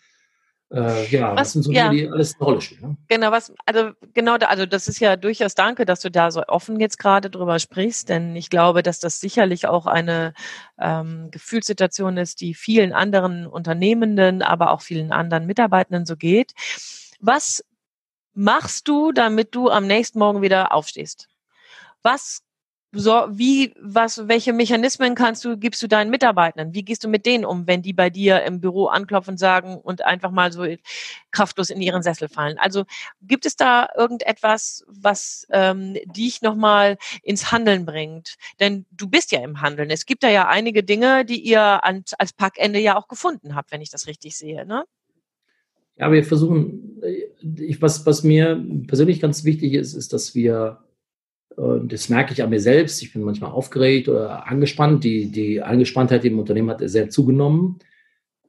Äh, 0.70 1.06
ja, 1.06 1.30
was, 1.32 1.36
das 1.36 1.52
sind 1.52 1.62
so 1.62 1.70
Dinge, 1.70 1.84
ja. 1.84 1.90
die 1.90 2.08
alles 2.08 2.34
eine 2.34 2.44
Rolle 2.44 2.60
spielen. 2.60 2.82
Ne? 2.82 2.96
Genau, 3.08 3.30
was, 3.30 3.54
also 3.64 3.92
genau, 4.12 4.36
da, 4.36 4.46
also 4.46 4.66
das 4.66 4.86
ist 4.86 5.00
ja 5.00 5.16
durchaus 5.16 5.54
danke, 5.54 5.86
dass 5.86 6.00
du 6.00 6.10
da 6.10 6.30
so 6.30 6.42
offen 6.46 6.78
jetzt 6.78 6.98
gerade 6.98 7.30
drüber 7.30 7.58
sprichst, 7.58 8.10
denn 8.10 8.36
ich 8.36 8.50
glaube, 8.50 8.82
dass 8.82 9.00
das 9.00 9.18
sicherlich 9.18 9.66
auch 9.66 9.86
eine 9.86 10.34
ähm, 10.78 11.30
Gefühlssituation 11.30 12.18
ist, 12.18 12.42
die 12.42 12.52
vielen 12.52 12.92
anderen 12.92 13.46
Unternehmenden, 13.46 14.42
aber 14.42 14.70
auch 14.72 14.82
vielen 14.82 15.10
anderen 15.10 15.46
Mitarbeitenden 15.46 16.04
so 16.04 16.16
geht. 16.16 16.52
Was 17.18 17.64
machst 18.34 18.88
du, 18.88 19.12
damit 19.12 19.54
du 19.54 19.70
am 19.70 19.86
nächsten 19.86 20.18
Morgen 20.18 20.42
wieder 20.42 20.72
aufstehst? 20.72 21.28
Was 22.02 22.42
so, 22.92 23.26
wie, 23.30 23.74
was, 23.78 24.28
welche 24.28 24.54
Mechanismen 24.54 25.14
kannst 25.14 25.44
du, 25.44 25.58
gibst 25.58 25.82
du 25.82 25.88
deinen 25.88 26.10
Mitarbeitenden? 26.10 26.72
Wie 26.72 26.82
gehst 26.82 27.04
du 27.04 27.08
mit 27.08 27.26
denen 27.26 27.44
um, 27.44 27.66
wenn 27.66 27.82
die 27.82 27.92
bei 27.92 28.08
dir 28.08 28.42
im 28.44 28.60
Büro 28.60 28.86
anklopfen 28.86 29.36
sagen 29.36 29.76
und 29.76 30.04
einfach 30.04 30.30
mal 30.30 30.52
so 30.52 30.64
kraftlos 31.30 31.68
in 31.68 31.82
ihren 31.82 32.02
Sessel 32.02 32.28
fallen? 32.28 32.56
Also 32.58 32.84
gibt 33.20 33.44
es 33.44 33.56
da 33.56 33.88
irgendetwas, 33.94 34.84
was 34.88 35.46
ähm, 35.50 35.98
dich 36.06 36.40
nochmal 36.40 36.96
ins 37.22 37.52
Handeln 37.52 37.84
bringt? 37.84 38.36
Denn 38.58 38.86
du 38.90 39.08
bist 39.08 39.32
ja 39.32 39.42
im 39.42 39.60
Handeln. 39.60 39.90
Es 39.90 40.06
gibt 40.06 40.22
da 40.22 40.30
ja 40.30 40.48
einige 40.48 40.82
Dinge, 40.82 41.26
die 41.26 41.40
ihr 41.40 41.84
an, 41.84 42.04
als 42.16 42.32
Packende 42.32 42.78
ja 42.78 42.96
auch 42.96 43.08
gefunden 43.08 43.54
habt, 43.54 43.70
wenn 43.70 43.82
ich 43.82 43.90
das 43.90 44.06
richtig 44.06 44.38
sehe, 44.38 44.64
ne? 44.64 44.84
Ja, 45.98 46.10
wir 46.12 46.24
versuchen, 46.24 47.02
äh, 47.02 47.26
ich, 47.62 47.82
was, 47.82 48.06
was 48.06 48.22
mir 48.22 48.64
persönlich 48.86 49.20
ganz 49.20 49.44
wichtig 49.44 49.74
ist, 49.74 49.94
ist, 49.94 50.12
dass 50.12 50.34
wir 50.34 50.78
und 51.58 51.92
das 51.92 52.08
merke 52.08 52.32
ich 52.32 52.42
an 52.42 52.50
mir 52.50 52.60
selbst. 52.60 53.02
Ich 53.02 53.12
bin 53.12 53.22
manchmal 53.22 53.50
aufgeregt 53.50 54.08
oder 54.08 54.46
angespannt. 54.46 55.02
Die, 55.02 55.30
die 55.30 55.60
Angespanntheit 55.60 56.24
im 56.24 56.38
Unternehmen 56.38 56.70
hat 56.70 56.80
sehr 56.84 57.10
zugenommen. 57.10 57.80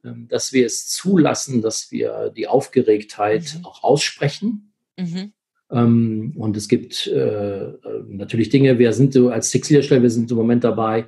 Ähm, 0.04 0.28
dass 0.28 0.52
wir 0.52 0.64
es 0.64 0.88
zulassen, 0.88 1.60
dass 1.60 1.90
wir 1.90 2.32
die 2.34 2.48
Aufgeregtheit 2.48 3.56
mhm. 3.58 3.66
auch 3.66 3.82
aussprechen. 3.82 4.72
Mhm. 4.98 5.32
Ähm, 5.70 6.32
und 6.36 6.56
es 6.56 6.68
gibt 6.68 7.06
äh, 7.06 7.72
natürlich 8.08 8.48
Dinge, 8.48 8.78
wir 8.78 8.92
sind 8.92 9.12
so 9.12 9.28
als 9.28 9.50
Textilhersteller, 9.50 10.02
wir 10.02 10.10
sind 10.10 10.30
im 10.30 10.36
Moment 10.36 10.64
dabei, 10.64 11.06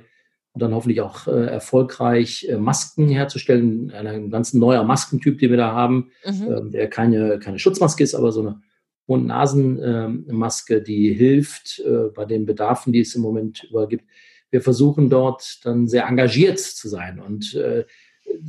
und 0.53 0.61
dann 0.61 0.75
hoffentlich 0.75 1.01
auch 1.01 1.27
äh, 1.27 1.47
erfolgreich 1.47 2.47
äh, 2.47 2.57
Masken 2.57 3.09
herzustellen. 3.09 3.91
Ein 3.91 4.29
ganz 4.29 4.53
neuer 4.53 4.83
Maskentyp, 4.83 5.39
den 5.39 5.49
wir 5.49 5.57
da 5.57 5.71
haben, 5.71 6.11
mhm. 6.25 6.51
äh, 6.51 6.69
der 6.69 6.89
keine, 6.89 7.39
keine 7.39 7.57
Schutzmaske 7.57 8.03
ist, 8.03 8.13
aber 8.13 8.31
so 8.31 8.41
eine 8.41 8.61
Mund-Nasen-Maske, 9.07 10.81
die 10.81 11.13
hilft 11.13 11.79
äh, 11.79 12.09
bei 12.13 12.25
den 12.25 12.45
Bedarfen, 12.45 12.93
die 12.93 13.01
es 13.01 13.15
im 13.15 13.21
Moment 13.21 13.63
übergibt. 13.65 14.05
Wir 14.49 14.61
versuchen 14.61 15.09
dort 15.09 15.65
dann 15.65 15.87
sehr 15.87 16.05
engagiert 16.07 16.59
zu 16.59 16.87
sein 16.87 17.19
und 17.19 17.53
äh, 17.55 17.85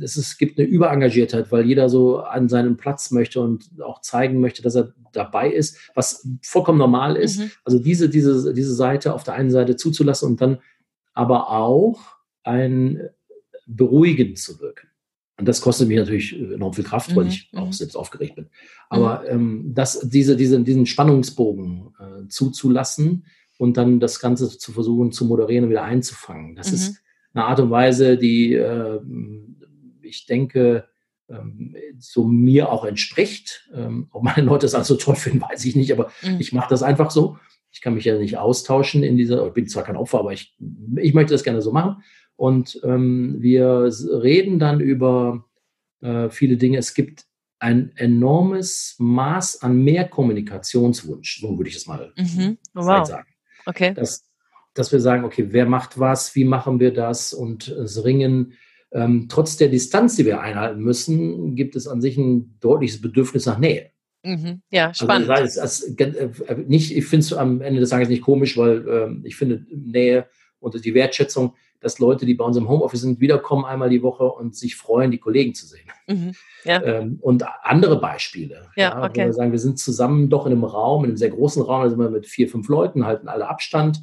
es 0.01 0.15
ist, 0.17 0.37
gibt 0.37 0.57
eine 0.57 0.67
Überengagiertheit, 0.67 1.51
weil 1.51 1.65
jeder 1.65 1.89
so 1.89 2.19
an 2.19 2.49
seinem 2.49 2.77
Platz 2.77 3.11
möchte 3.11 3.41
und 3.41 3.69
auch 3.81 4.01
zeigen 4.01 4.39
möchte, 4.39 4.61
dass 4.61 4.75
er 4.75 4.93
dabei 5.11 5.51
ist, 5.51 5.91
was 5.95 6.27
vollkommen 6.41 6.77
normal 6.77 7.15
ist. 7.15 7.39
Mhm. 7.39 7.51
Also 7.63 7.79
diese, 7.79 8.09
diese, 8.09 8.53
diese 8.53 8.73
Seite 8.73 9.13
auf 9.13 9.23
der 9.23 9.33
einen 9.33 9.51
Seite 9.51 9.75
zuzulassen 9.75 10.29
und 10.29 10.41
dann 10.41 10.59
aber 11.13 11.49
auch 11.49 11.99
ein 12.43 13.09
beruhigend 13.65 14.37
zu 14.37 14.59
wirken. 14.59 14.87
Und 15.37 15.47
das 15.47 15.61
kostet 15.61 15.89
mich 15.89 15.97
natürlich 15.97 16.39
enorm 16.39 16.73
viel 16.73 16.85
Kraft, 16.85 17.15
weil 17.15 17.25
mhm. 17.25 17.29
ich 17.29 17.49
auch 17.55 17.67
mhm. 17.67 17.73
selbst 17.73 17.95
aufgeregt 17.95 18.35
bin. 18.35 18.47
Aber 18.89 19.21
mhm. 19.21 19.27
ähm, 19.29 19.71
das, 19.73 19.99
diese, 20.01 20.37
diese, 20.37 20.61
diesen 20.61 20.85
Spannungsbogen 20.85 21.93
äh, 21.99 22.27
zuzulassen 22.29 23.25
und 23.57 23.77
dann 23.77 23.99
das 23.99 24.19
Ganze 24.19 24.57
zu 24.57 24.71
versuchen 24.71 25.11
zu 25.11 25.25
moderieren 25.25 25.65
und 25.65 25.71
wieder 25.71 25.83
einzufangen, 25.83 26.55
das 26.55 26.69
mhm. 26.69 26.75
ist 26.75 27.01
eine 27.33 27.45
Art 27.45 27.59
und 27.59 27.69
Weise, 27.69 28.17
die 28.17 28.53
äh, 28.53 29.01
ich 30.01 30.25
denke, 30.25 30.87
ähm, 31.29 31.75
so 31.99 32.25
mir 32.25 32.71
auch 32.71 32.85
entspricht. 32.85 33.69
Ähm, 33.73 34.07
ob 34.11 34.23
meine 34.23 34.45
Leute 34.45 34.65
es 34.65 34.75
also 34.75 34.95
toll 34.95 35.15
finden, 35.15 35.41
weiß 35.41 35.65
ich 35.65 35.75
nicht, 35.75 35.91
aber 35.91 36.11
mhm. 36.21 36.37
ich 36.39 36.53
mache 36.53 36.69
das 36.69 36.83
einfach 36.83 37.11
so. 37.11 37.37
Ich 37.71 37.81
kann 37.81 37.95
mich 37.95 38.05
ja 38.05 38.17
nicht 38.17 38.37
austauschen 38.37 39.03
in 39.03 39.17
dieser, 39.17 39.45
ich 39.47 39.53
bin 39.53 39.67
zwar 39.67 39.83
kein 39.83 39.97
Opfer, 39.97 40.19
aber 40.19 40.31
ich, 40.31 40.55
ich 40.97 41.13
möchte 41.13 41.33
das 41.33 41.43
gerne 41.43 41.61
so 41.61 41.71
machen. 41.71 42.03
Und 42.35 42.79
ähm, 42.83 43.37
wir 43.39 43.89
reden 44.21 44.59
dann 44.59 44.79
über 44.79 45.45
äh, 46.01 46.29
viele 46.29 46.57
Dinge. 46.57 46.77
Es 46.77 46.93
gibt 46.93 47.25
ein 47.59 47.91
enormes 47.95 48.95
Maß 48.99 49.61
an 49.61 49.81
mehr 49.83 50.07
Kommunikationswunsch, 50.07 51.39
so 51.39 51.57
würde 51.57 51.69
ich 51.69 51.77
es 51.77 51.87
mal 51.87 52.13
mhm. 52.17 52.57
oh, 52.75 52.85
wow. 52.85 53.07
sagen. 53.07 53.29
Okay. 53.65 53.93
Dass, 53.93 54.29
dass 54.73 54.91
wir 54.91 54.99
sagen, 54.99 55.23
okay, 55.23 55.47
wer 55.49 55.65
macht 55.65 55.97
was, 55.97 56.35
wie 56.35 56.43
machen 56.43 56.79
wir 56.79 56.93
das 56.93 57.33
und 57.33 57.69
es 57.69 58.03
ringen 58.03 58.53
ähm, 58.95 59.27
trotz 59.29 59.57
der 59.57 59.67
Distanz, 59.67 60.15
die 60.15 60.25
wir 60.25 60.39
einhalten 60.39 60.81
müssen, 60.81 61.55
gibt 61.55 61.75
es 61.75 61.85
an 61.85 62.01
sich 62.01 62.17
ein 62.17 62.57
deutliches 62.61 63.01
Bedürfnis 63.01 63.45
nach 63.45 63.59
Nähe. 63.59 63.91
Mhm. 64.23 64.61
Ja, 64.71 64.87
also, 64.87 65.03
spannend. 65.03 65.29
Also, 65.29 65.59
das, 65.59 65.83
äh, 65.83 66.29
nicht, 66.65 66.95
ich 66.95 67.05
finde 67.05 67.25
es 67.25 67.33
am 67.33 67.61
Ende 67.61 67.81
des 67.81 67.89
Tages 67.89 68.07
nicht 68.07 68.21
komisch, 68.21 68.57
weil 68.57 68.87
ähm, 68.87 69.21
ich 69.25 69.35
finde 69.35 69.65
Nähe 69.69 70.27
und 70.59 70.83
die 70.83 70.93
Wertschätzung, 70.93 71.55
dass 71.85 71.99
Leute, 71.99 72.25
die 72.25 72.33
bei 72.33 72.43
uns 72.43 72.57
im 72.57 72.67
Homeoffice 72.67 73.01
sind, 73.01 73.19
wiederkommen 73.19 73.63
einmal 73.63 73.89
die 73.89 74.03
Woche 74.03 74.25
und 74.25 74.55
sich 74.55 74.75
freuen, 74.75 75.11
die 75.11 75.19
Kollegen 75.19 75.53
zu 75.53 75.65
sehen. 75.65 75.87
Mhm. 76.07 76.33
Ja. 76.65 76.83
Ähm, 76.83 77.19
und 77.21 77.45
andere 77.63 77.99
Beispiele. 77.99 78.67
Ja, 78.75 78.89
ja, 78.89 79.03
okay. 79.05 79.25
wir 79.25 79.33
sagen, 79.33 79.51
wir 79.51 79.59
sind 79.59 79.79
zusammen 79.79 80.29
doch 80.29 80.45
in 80.45 80.51
einem 80.51 80.63
Raum, 80.63 81.03
in 81.03 81.11
einem 81.11 81.17
sehr 81.17 81.29
großen 81.29 81.61
Raum, 81.61 81.83
da 81.83 81.89
sind 81.89 81.99
wir 81.99 82.09
mit 82.09 82.25
vier, 82.25 82.49
fünf 82.49 82.67
Leuten, 82.67 83.05
halten 83.05 83.27
alle 83.27 83.47
Abstand 83.47 84.01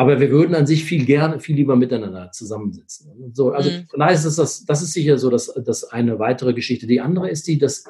aber 0.00 0.18
wir 0.18 0.30
würden 0.30 0.54
an 0.54 0.66
sich 0.66 0.84
viel 0.84 1.04
gerne, 1.04 1.40
viel 1.40 1.56
lieber 1.56 1.76
miteinander 1.76 2.32
zusammensitzen. 2.32 3.34
So, 3.34 3.50
also 3.50 3.68
mhm. 3.68 3.86
von 3.86 4.00
daher 4.00 4.14
ist 4.14 4.24
das, 4.38 4.64
das 4.64 4.82
ist 4.82 4.94
sicher 4.94 5.18
so, 5.18 5.28
dass 5.28 5.52
das 5.62 5.84
eine 5.84 6.18
weitere 6.18 6.54
Geschichte. 6.54 6.86
Die 6.86 7.02
andere 7.02 7.28
ist 7.28 7.46
die, 7.46 7.58
dass 7.58 7.84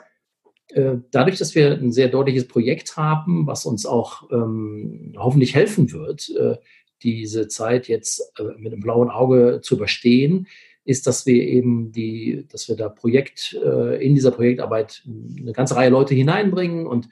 äh, 0.70 0.96
dadurch, 1.12 1.38
dass 1.38 1.54
wir 1.54 1.72
ein 1.72 1.92
sehr 1.92 2.08
deutliches 2.08 2.48
Projekt 2.48 2.96
haben, 2.96 3.46
was 3.46 3.64
uns 3.64 3.86
auch 3.86 4.28
ähm, 4.32 5.14
hoffentlich 5.16 5.54
helfen 5.54 5.92
wird, 5.92 6.30
äh, 6.30 6.56
diese 7.02 7.48
Zeit 7.48 7.88
jetzt 7.88 8.32
äh, 8.38 8.42
mit 8.58 8.72
einem 8.72 8.82
blauen 8.82 9.10
Auge 9.10 9.60
zu 9.62 9.76
überstehen, 9.76 10.46
ist, 10.84 11.06
dass 11.06 11.26
wir 11.26 11.42
eben 11.42 11.92
die, 11.92 12.46
dass 12.50 12.68
wir 12.68 12.76
da 12.76 12.88
Projekt, 12.88 13.58
äh, 13.64 14.04
in 14.04 14.14
dieser 14.14 14.30
Projektarbeit 14.30 15.02
eine 15.38 15.52
ganze 15.52 15.76
Reihe 15.76 15.90
Leute 15.90 16.14
hineinbringen 16.14 16.86
und 16.86 17.08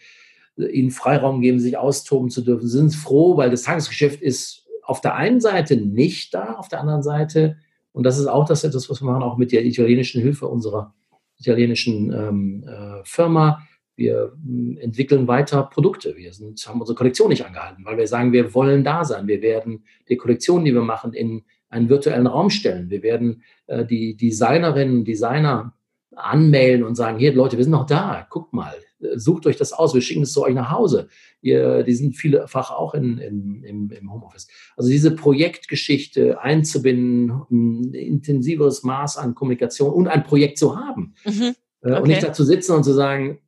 ihnen 0.57 0.90
Freiraum 0.90 1.40
geben, 1.40 1.61
sich 1.61 1.77
austoben 1.77 2.31
zu 2.31 2.40
dürfen. 2.40 2.66
Sie 2.66 2.77
sind 2.79 2.94
froh, 2.94 3.37
weil 3.37 3.51
das 3.51 3.62
Tagesgeschäft 3.62 4.20
ist 4.20 4.66
auf 4.83 5.01
der 5.01 5.14
einen 5.14 5.40
Seite 5.40 5.77
nicht 5.77 6.35
da, 6.35 6.55
auf 6.55 6.68
der 6.68 6.81
anderen 6.81 7.03
Seite, 7.03 7.57
und 7.98 8.05
das 8.05 8.18
ist 8.18 8.27
auch 8.27 8.44
das 8.46 8.62
etwas, 8.62 8.88
was 8.88 9.03
wir 9.03 9.07
machen, 9.07 9.24
auch 9.24 9.38
mit 9.38 9.51
der 9.51 9.64
italienischen 9.64 10.22
Hilfe 10.22 10.46
unserer 10.46 10.94
italienischen 11.38 12.12
ähm, 12.12 12.64
äh, 12.64 13.03
Firma. 13.05 13.66
Wir 13.98 14.32
äh, 14.48 14.80
entwickeln 14.80 15.26
weiter 15.26 15.64
Produkte. 15.64 16.16
Wir 16.16 16.32
sind, 16.32 16.64
haben 16.66 16.80
unsere 16.80 16.96
Kollektion 16.96 17.28
nicht 17.28 17.44
angehalten, 17.44 17.84
weil 17.84 17.98
wir 17.98 18.06
sagen, 18.06 18.32
wir 18.32 18.54
wollen 18.54 18.84
da 18.84 19.04
sein. 19.04 19.26
Wir 19.26 19.42
werden 19.42 19.84
die 20.08 20.16
Kollektion, 20.16 20.64
die 20.64 20.72
wir 20.72 20.82
machen, 20.82 21.12
in 21.12 21.42
einen 21.68 21.88
virtuellen 21.88 22.28
Raum 22.28 22.48
stellen. 22.48 22.90
Wir 22.90 23.02
werden 23.02 23.42
äh, 23.66 23.84
die 23.84 24.16
Designerinnen 24.16 24.98
und 25.00 25.04
Designer 25.04 25.74
anmelden 26.14 26.87
und 26.87 26.94
sagen, 26.94 27.18
hier 27.18 27.34
Leute, 27.34 27.56
wir 27.56 27.64
sind 27.64 27.72
noch 27.72 27.87
da, 27.87 28.26
guckt 28.30 28.52
mal, 28.52 28.74
sucht 29.14 29.46
euch 29.46 29.56
das 29.56 29.72
aus, 29.72 29.94
wir 29.94 30.00
schicken 30.00 30.22
es 30.22 30.32
zu 30.32 30.42
euch 30.42 30.54
nach 30.54 30.70
Hause. 30.70 31.08
Ihr, 31.40 31.82
die 31.82 31.94
sind 31.94 32.16
vielfach 32.16 32.70
auch 32.70 32.94
in, 32.94 33.18
in, 33.18 33.62
im, 33.64 33.90
im 33.90 34.12
Homeoffice. 34.12 34.48
Also 34.76 34.90
diese 34.90 35.14
Projektgeschichte 35.14 36.40
einzubinden, 36.40 37.42
ein 37.50 37.94
intensiveres 37.94 38.82
Maß 38.82 39.16
an 39.18 39.34
Kommunikation 39.34 39.92
und 39.92 40.08
ein 40.08 40.24
Projekt 40.24 40.58
zu 40.58 40.76
haben. 40.76 41.14
Mhm. 41.24 41.54
Äh, 41.82 41.90
okay. 41.90 42.00
Und 42.00 42.08
nicht 42.08 42.22
da 42.22 42.32
zu 42.32 42.44
sitzen 42.44 42.72
und 42.72 42.84
zu 42.84 42.92
sagen, 42.92 43.38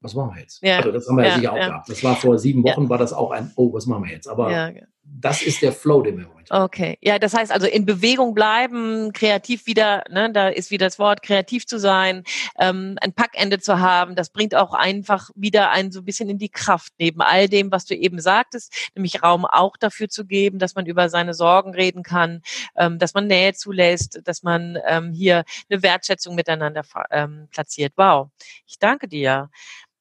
was 0.00 0.14
machen 0.14 0.34
wir 0.34 0.42
jetzt? 0.42 0.62
Ja. 0.62 0.78
Also 0.78 0.92
das 0.92 1.08
haben 1.08 1.16
wir 1.16 1.26
ja, 1.26 1.34
sicher 1.34 1.52
auch 1.52 1.56
gehabt. 1.56 1.88
Das 1.88 2.04
war 2.04 2.16
vor 2.16 2.38
sieben 2.38 2.62
Wochen, 2.62 2.88
war 2.88 2.98
das 2.98 3.12
auch 3.12 3.30
ein, 3.30 3.50
oh, 3.56 3.72
was 3.72 3.86
machen 3.86 4.04
wir 4.04 4.12
jetzt? 4.12 4.28
Aber 4.28 4.72
das 5.20 5.42
ist 5.42 5.62
der 5.62 5.72
Flow, 5.72 6.02
den 6.02 6.18
wir 6.18 6.28
heute 6.28 6.38
Okay, 6.50 6.96
ja, 7.02 7.18
das 7.18 7.34
heißt 7.34 7.52
also 7.52 7.66
in 7.66 7.84
Bewegung 7.84 8.34
bleiben, 8.34 9.12
kreativ 9.12 9.66
wieder, 9.66 10.02
ne, 10.08 10.32
da 10.32 10.48
ist 10.48 10.70
wieder 10.70 10.86
das 10.86 10.98
Wort, 10.98 11.22
kreativ 11.22 11.66
zu 11.66 11.78
sein, 11.78 12.24
ähm, 12.58 12.96
ein 13.02 13.12
Packende 13.12 13.58
zu 13.58 13.80
haben, 13.80 14.14
das 14.14 14.30
bringt 14.30 14.54
auch 14.54 14.72
einfach 14.72 15.30
wieder 15.34 15.70
einen 15.70 15.92
so 15.92 16.00
ein 16.00 16.04
bisschen 16.06 16.30
in 16.30 16.38
die 16.38 16.48
Kraft, 16.48 16.94
neben 16.98 17.20
all 17.20 17.48
dem, 17.48 17.70
was 17.70 17.84
du 17.84 17.94
eben 17.94 18.18
sagtest, 18.20 18.90
nämlich 18.94 19.22
Raum 19.22 19.44
auch 19.44 19.76
dafür 19.76 20.08
zu 20.08 20.24
geben, 20.24 20.58
dass 20.58 20.74
man 20.74 20.86
über 20.86 21.10
seine 21.10 21.34
Sorgen 21.34 21.74
reden 21.74 22.02
kann, 22.02 22.40
ähm, 22.76 22.98
dass 22.98 23.12
man 23.12 23.26
Nähe 23.26 23.52
zulässt, 23.52 24.20
dass 24.24 24.42
man 24.42 24.78
ähm, 24.86 25.12
hier 25.12 25.44
eine 25.68 25.82
Wertschätzung 25.82 26.34
miteinander 26.34 26.82
ähm, 27.10 27.48
platziert. 27.50 27.92
Wow, 27.96 28.30
ich 28.66 28.78
danke 28.78 29.06
dir. 29.08 29.50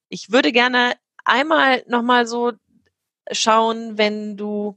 Ich 0.10 0.32
würde 0.32 0.52
gerne 0.52 0.94
einmal 1.26 1.84
nochmal 1.88 2.28
so 2.28 2.54
schauen, 3.32 3.98
wenn 3.98 4.38
du 4.38 4.76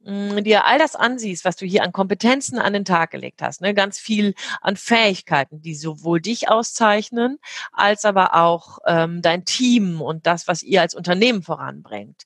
mm, 0.00 0.42
dir 0.42 0.64
all 0.64 0.78
das 0.78 0.96
ansiehst, 0.96 1.44
was 1.44 1.56
du 1.56 1.66
hier 1.66 1.82
an 1.82 1.92
Kompetenzen 1.92 2.58
an 2.58 2.72
den 2.72 2.84
Tag 2.84 3.10
gelegt 3.10 3.42
hast, 3.42 3.60
ne, 3.60 3.74
ganz 3.74 3.98
viel 3.98 4.34
an 4.60 4.76
Fähigkeiten, 4.76 5.62
die 5.62 5.74
sowohl 5.74 6.20
dich 6.20 6.48
auszeichnen, 6.48 7.38
als 7.72 8.04
aber 8.04 8.34
auch 8.34 8.78
ähm, 8.86 9.22
dein 9.22 9.44
Team 9.44 10.00
und 10.02 10.26
das, 10.26 10.48
was 10.48 10.62
ihr 10.62 10.80
als 10.80 10.94
Unternehmen 10.94 11.42
voranbringt. 11.42 12.24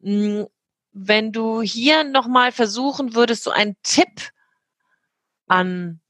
Mm, 0.00 0.42
wenn 0.92 1.32
du 1.32 1.62
hier 1.62 2.02
nochmal 2.04 2.50
versuchen 2.52 3.14
würdest, 3.14 3.44
so 3.44 3.50
einen 3.50 3.76
Tipp 3.82 4.32
an 5.46 6.00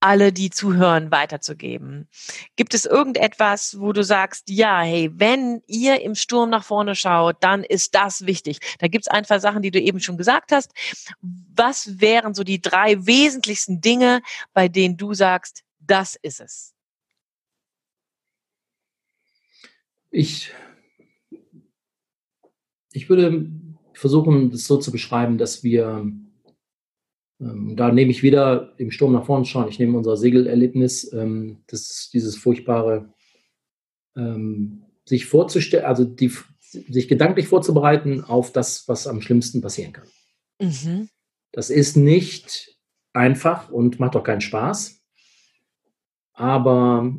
alle, 0.00 0.32
die 0.32 0.50
zuhören, 0.50 1.10
weiterzugeben. 1.10 2.08
Gibt 2.56 2.74
es 2.74 2.86
irgendetwas, 2.86 3.78
wo 3.78 3.92
du 3.92 4.02
sagst, 4.02 4.48
ja, 4.48 4.80
hey, 4.80 5.10
wenn 5.14 5.62
ihr 5.66 6.00
im 6.00 6.14
Sturm 6.14 6.50
nach 6.50 6.64
vorne 6.64 6.94
schaut, 6.94 7.36
dann 7.40 7.62
ist 7.62 7.94
das 7.94 8.26
wichtig. 8.26 8.58
Da 8.78 8.88
gibt 8.88 9.04
es 9.04 9.08
einfach 9.08 9.40
Sachen, 9.40 9.62
die 9.62 9.70
du 9.70 9.80
eben 9.80 10.00
schon 10.00 10.16
gesagt 10.16 10.52
hast. 10.52 10.72
Was 11.20 12.00
wären 12.00 12.34
so 12.34 12.44
die 12.44 12.60
drei 12.60 13.06
wesentlichsten 13.06 13.80
Dinge, 13.80 14.22
bei 14.54 14.68
denen 14.68 14.96
du 14.96 15.14
sagst, 15.14 15.62
das 15.78 16.16
ist 16.16 16.40
es? 16.40 16.74
Ich, 20.10 20.50
ich 22.92 23.08
würde 23.08 23.48
versuchen, 23.92 24.50
das 24.50 24.64
so 24.64 24.78
zu 24.78 24.90
beschreiben, 24.90 25.38
dass 25.38 25.62
wir 25.62 26.10
da 27.40 27.90
nehme 27.90 28.10
ich 28.10 28.22
wieder 28.22 28.74
im 28.76 28.90
Sturm 28.90 29.12
nach 29.12 29.24
vorne 29.24 29.46
schauen. 29.46 29.68
Ich 29.68 29.78
nehme 29.78 29.96
unser 29.96 30.18
Segelerlebnis, 30.18 31.10
ähm, 31.14 31.62
das 31.68 32.10
dieses 32.12 32.36
furchtbare, 32.36 33.14
ähm, 34.14 34.82
sich 35.06 35.24
vorzustellen, 35.24 35.86
also 35.86 36.04
die, 36.04 36.30
sich 36.60 37.08
gedanklich 37.08 37.48
vorzubereiten 37.48 38.22
auf 38.22 38.52
das, 38.52 38.86
was 38.88 39.06
am 39.06 39.22
schlimmsten 39.22 39.62
passieren 39.62 39.94
kann. 39.94 40.06
Mhm. 40.60 41.08
Das 41.50 41.70
ist 41.70 41.96
nicht 41.96 42.76
einfach 43.14 43.70
und 43.70 43.98
macht 43.98 44.16
auch 44.16 44.22
keinen 44.24 44.42
Spaß. 44.42 45.00
Aber 46.34 47.16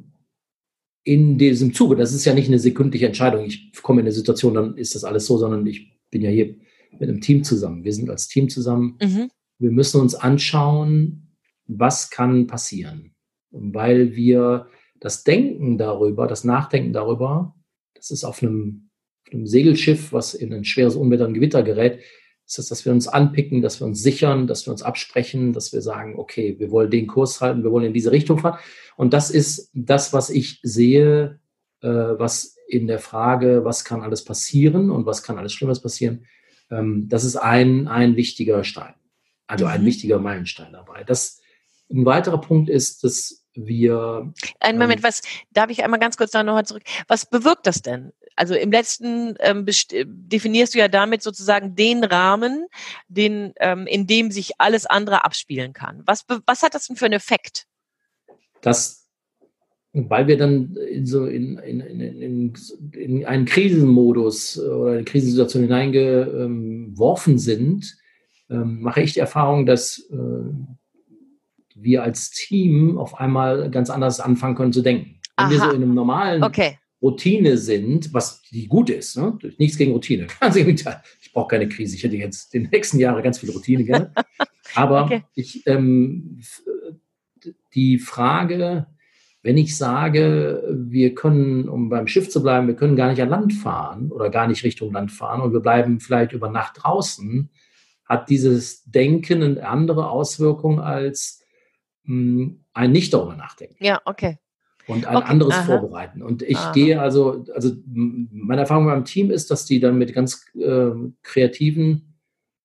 in 1.03 1.39
diesem 1.39 1.73
Zuge, 1.73 1.95
das 1.95 2.13
ist 2.13 2.25
ja 2.25 2.36
nicht 2.36 2.47
eine 2.47 2.60
sekündliche 2.60 3.07
Entscheidung, 3.07 3.43
ich 3.43 3.73
komme 3.81 4.01
in 4.01 4.05
eine 4.05 4.13
Situation, 4.13 4.53
dann 4.53 4.77
ist 4.77 4.93
das 4.93 5.03
alles 5.03 5.25
so, 5.25 5.39
sondern 5.39 5.65
ich 5.65 5.99
bin 6.12 6.21
ja 6.21 6.29
hier 6.29 6.55
mit 6.91 7.10
einem 7.10 7.21
Team 7.21 7.43
zusammen. 7.43 7.84
Wir 7.84 7.93
sind 7.93 8.12
als 8.12 8.27
Team 8.27 8.49
zusammen. 8.49 8.99
Mhm 9.01 9.31
wir 9.62 9.71
müssen 9.71 10.02
uns 10.02 10.15
anschauen, 10.15 11.36
was 11.67 12.10
kann 12.10 12.47
passieren. 12.47 13.13
Weil 13.52 14.15
wir 14.15 14.67
das 15.00 15.24
Denken 15.24 15.78
darüber, 15.78 16.28
das 16.28 16.43
Nachdenken 16.43 16.93
darüber, 16.93 17.56
das 17.93 18.12
ist 18.12 18.24
auf 18.24 18.41
einem, 18.41 18.89
auf 19.26 19.34
einem 19.34 19.45
Segelschiff, 19.45 20.12
was 20.12 20.34
in 20.34 20.54
ein 20.54 20.63
schweres 20.63 20.95
Unwetter, 20.95 21.26
ein 21.26 21.34
Gewitter 21.34 21.63
gerät, 21.63 22.00
ist 22.45 22.60
es, 22.60 22.67
dass 22.67 22.86
wir 22.86 22.91
uns 22.91 23.08
anpicken, 23.08 23.62
dass 23.62 23.80
wir 23.80 23.88
uns 23.88 24.02
sichern, 24.02 24.47
dass 24.47 24.65
wir 24.65 24.71
uns 24.71 24.82
absprechen, 24.82 25.54
dass 25.54 25.71
wir 25.71 25.82
sagen, 25.82 26.17
okay, 26.17 26.56
wir 26.60 26.71
wollen 26.71 26.89
den 26.89 27.08
Kurs 27.08 27.39
halten, 27.39 27.63
wir 27.63 27.71
wollen 27.71 27.86
in 27.86 27.93
diese 27.93 28.12
Richtung 28.12 28.39
fahren. 28.39 28.60
Und 28.97 29.13
das 29.13 29.32
ist 29.32 29.69
das, 29.74 30.12
was 30.12 30.30
ich 30.30 30.60
sehe, 30.63 31.39
äh, 31.82 31.88
was 31.88 32.58
in 32.67 32.88
der 32.88 33.00
Frage, 33.00 33.63
was 33.63 33.86
kann 33.86 34.02
alles 34.02 34.26
passieren 34.26 34.91
und 34.91 35.06
was 35.06 35.24
kann 35.24 35.38
alles 35.38 35.54
Schlimmes 35.54 35.82
passieren, 35.82 36.26
ähm, 36.69 37.08
das 37.10 37.24
ist 37.24 37.36
ein, 37.36 37.88
ein 37.88 38.15
wichtiger 38.15 38.63
Stein. 38.63 38.93
Also 39.51 39.65
ein 39.65 39.81
mhm. 39.81 39.85
wichtiger 39.85 40.17
Meilenstein 40.17 40.71
dabei. 40.71 41.03
Das, 41.03 41.41
ein 41.91 42.05
weiterer 42.05 42.39
Punkt 42.39 42.69
ist, 42.69 43.03
dass 43.03 43.45
wir. 43.53 44.31
Ein 44.61 44.77
Moment, 44.77 44.99
ähm, 44.99 45.03
was 45.03 45.21
darf 45.51 45.69
ich 45.69 45.83
einmal 45.83 45.99
ganz 45.99 46.15
kurz 46.15 46.31
da 46.31 46.41
nochmal 46.41 46.65
zurück? 46.65 46.83
Was 47.09 47.25
bewirkt 47.25 47.67
das 47.67 47.81
denn? 47.81 48.13
Also 48.37 48.55
im 48.55 48.71
letzten 48.71 49.35
ähm, 49.41 49.65
definierst 50.05 50.73
du 50.73 50.79
ja 50.79 50.87
damit 50.87 51.21
sozusagen 51.21 51.75
den 51.75 52.05
Rahmen, 52.05 52.67
den, 53.09 53.51
ähm, 53.59 53.87
in 53.87 54.07
dem 54.07 54.31
sich 54.31 54.53
alles 54.57 54.85
andere 54.85 55.25
abspielen 55.25 55.73
kann. 55.73 56.01
Was, 56.05 56.23
was 56.45 56.63
hat 56.63 56.73
das 56.73 56.87
denn 56.87 56.95
für 56.95 57.05
einen 57.05 57.15
Effekt? 57.15 57.65
Das, 58.61 59.05
weil 59.91 60.27
wir 60.27 60.37
dann 60.37 60.77
in 60.77 61.05
so 61.05 61.25
in, 61.25 61.57
in, 61.57 61.81
in, 61.81 62.53
in 62.93 63.25
einen 63.25 63.43
Krisenmodus 63.43 64.57
oder 64.57 64.93
eine 64.93 65.03
Krisensituation 65.03 65.63
hineingeworfen 65.63 67.37
sind, 67.37 67.97
ähm, 68.51 68.81
mache 68.81 69.01
ich 69.01 69.13
die 69.13 69.19
Erfahrung, 69.19 69.65
dass 69.65 69.99
äh, 70.11 70.17
wir 71.75 72.03
als 72.03 72.31
Team 72.31 72.97
auf 72.97 73.19
einmal 73.19 73.71
ganz 73.71 73.89
anders 73.89 74.19
anfangen 74.19 74.55
können 74.55 74.73
zu 74.73 74.81
denken. 74.81 75.19
Wenn 75.37 75.45
Aha. 75.45 75.51
wir 75.51 75.59
so 75.59 75.69
in 75.69 75.83
einem 75.83 75.93
normalen 75.93 76.43
okay. 76.43 76.77
Routine 77.01 77.57
sind, 77.57 78.13
was 78.13 78.41
die 78.43 78.67
gut 78.67 78.89
ist, 78.89 79.17
ne? 79.17 79.37
nichts 79.57 79.77
gegen 79.77 79.91
Routine. 79.91 80.27
ich 80.55 81.33
brauche 81.33 81.47
keine 81.47 81.67
Krise. 81.67 81.95
Ich 81.95 82.03
hätte 82.03 82.17
jetzt 82.17 82.53
den 82.53 82.69
nächsten 82.71 82.99
Jahre 82.99 83.23
ganz 83.23 83.39
viel 83.39 83.49
Routine 83.49 83.83
gerne. 83.83 84.13
Aber 84.75 85.05
okay. 85.05 85.23
ich, 85.33 85.65
ähm, 85.65 86.39
die 87.73 87.97
Frage, 87.97 88.85
wenn 89.41 89.57
ich 89.57 89.75
sage, 89.75 90.63
wir 90.69 91.15
können, 91.15 91.67
um 91.67 91.89
beim 91.89 92.07
Schiff 92.07 92.29
zu 92.29 92.43
bleiben, 92.43 92.67
wir 92.67 92.75
können 92.75 92.95
gar 92.95 93.09
nicht 93.09 93.21
an 93.21 93.29
Land 93.29 93.53
fahren 93.53 94.11
oder 94.11 94.29
gar 94.29 94.47
nicht 94.47 94.63
Richtung 94.63 94.93
Land 94.93 95.11
fahren 95.11 95.41
und 95.41 95.53
wir 95.53 95.61
bleiben 95.61 95.99
vielleicht 95.99 96.33
über 96.33 96.49
Nacht 96.49 96.83
draußen, 96.83 97.49
hat 98.12 98.30
dieses 98.30 98.84
Denken 98.84 99.41
eine 99.41 99.65
andere 99.65 100.10
Auswirkung 100.10 100.82
als 100.82 101.41
ein 102.06 102.62
nicht 102.88 103.13
darüber 103.13 103.38
nachdenken. 103.38 103.78
Ja, 103.80 104.02
okay. 104.04 104.38
Und 104.88 105.06
ein 105.06 105.15
okay. 105.15 105.30
anderes 105.30 105.54
Aha. 105.54 105.63
vorbereiten. 105.63 106.21
Und 106.21 106.41
ich 106.41 106.58
Aha. 106.58 106.74
gehe 106.74 107.00
also, 107.00 107.45
also 107.54 107.71
meine 107.86 108.62
Erfahrung 108.62 108.86
beim 108.86 109.06
Team 109.06 109.32
ist, 109.32 109.50
dass 109.50 109.65
die 109.65 109.80
dann 109.80 109.97
mit 109.97 110.13
ganz 110.13 110.45
äh, 110.56 110.91
kreativen 111.24 112.17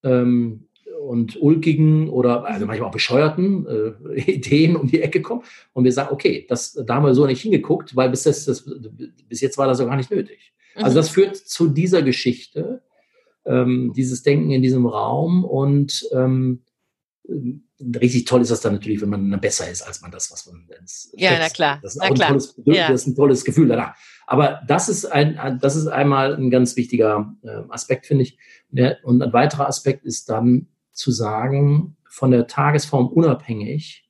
ähm, 0.02 0.68
und 1.00 1.40
ulkigen 1.40 2.08
oder 2.08 2.44
also 2.44 2.66
manchmal 2.66 2.88
auch 2.88 2.92
bescheuerten 2.92 3.66
äh, 3.66 4.20
Ideen 4.32 4.74
um 4.74 4.88
die 4.88 5.00
Ecke 5.00 5.22
kommen 5.22 5.42
und 5.74 5.84
wir 5.84 5.92
sagen, 5.92 6.08
okay, 6.12 6.44
das, 6.48 6.72
da 6.72 6.96
haben 6.96 7.04
wir 7.04 7.14
so 7.14 7.26
nicht 7.26 7.42
hingeguckt, 7.42 7.94
weil 7.94 8.10
bis, 8.10 8.24
das, 8.24 8.46
das, 8.46 8.68
bis 9.28 9.40
jetzt 9.40 9.58
war 9.58 9.68
das 9.68 9.78
so 9.78 9.86
gar 9.86 9.96
nicht 9.96 10.10
nötig. 10.10 10.52
Also 10.74 10.90
mhm. 10.90 10.96
das 10.96 11.10
führt 11.10 11.36
zu 11.36 11.68
dieser 11.68 12.02
Geschichte, 12.02 12.82
ähm, 13.46 13.92
dieses 13.96 14.22
Denken 14.22 14.50
in 14.50 14.62
diesem 14.62 14.86
Raum 14.86 15.44
und 15.44 16.08
ähm, 16.12 16.62
richtig 17.80 18.24
toll 18.24 18.40
ist 18.40 18.50
das 18.50 18.60
dann 18.60 18.74
natürlich, 18.74 19.00
wenn 19.00 19.10
man 19.10 19.40
besser 19.40 19.70
ist, 19.70 19.82
als 19.82 20.00
man 20.00 20.10
das, 20.10 20.30
was 20.30 20.46
man 20.46 20.68
ins 20.78 21.12
Ja, 21.16 21.38
na 21.38 21.48
klar. 21.48 21.78
Das 21.82 21.94
ist, 21.94 22.00
na 22.00 22.10
klar. 22.10 22.28
Ein 22.28 22.32
tolles, 22.32 22.54
ja. 22.64 22.88
das 22.88 23.02
ist 23.02 23.06
ein 23.08 23.14
tolles 23.14 23.44
Gefühl 23.44 23.68
danach. 23.68 23.96
Aber 24.26 24.60
das 24.66 24.88
ist 24.88 25.04
ein, 25.04 25.58
das 25.60 25.76
ist 25.76 25.86
einmal 25.86 26.34
ein 26.34 26.50
ganz 26.50 26.76
wichtiger 26.76 27.34
äh, 27.42 27.62
Aspekt, 27.68 28.06
finde 28.06 28.24
ich. 28.24 28.38
Und 29.02 29.22
ein 29.22 29.32
weiterer 29.32 29.68
Aspekt 29.68 30.04
ist 30.04 30.28
dann 30.28 30.68
zu 30.92 31.12
sagen, 31.12 31.96
von 32.08 32.30
der 32.30 32.46
Tagesform 32.46 33.08
unabhängig, 33.08 34.08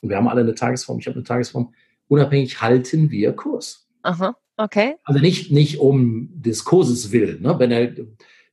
und 0.00 0.08
wir 0.08 0.16
haben 0.16 0.28
alle 0.28 0.40
eine 0.40 0.54
Tagesform, 0.54 0.98
ich 0.98 1.06
habe 1.06 1.16
eine 1.16 1.24
Tagesform, 1.24 1.74
unabhängig 2.08 2.60
halten 2.60 3.10
wir 3.10 3.32
Kurs. 3.32 3.86
Aha, 4.02 4.36
okay. 4.56 4.96
Also 5.04 5.20
nicht, 5.20 5.52
nicht 5.52 5.78
um 5.78 6.30
des 6.34 6.64
Kurses 6.64 7.12
willen, 7.12 7.42
ne? 7.42 7.58
wenn, 7.58 7.70
er, 7.70 7.94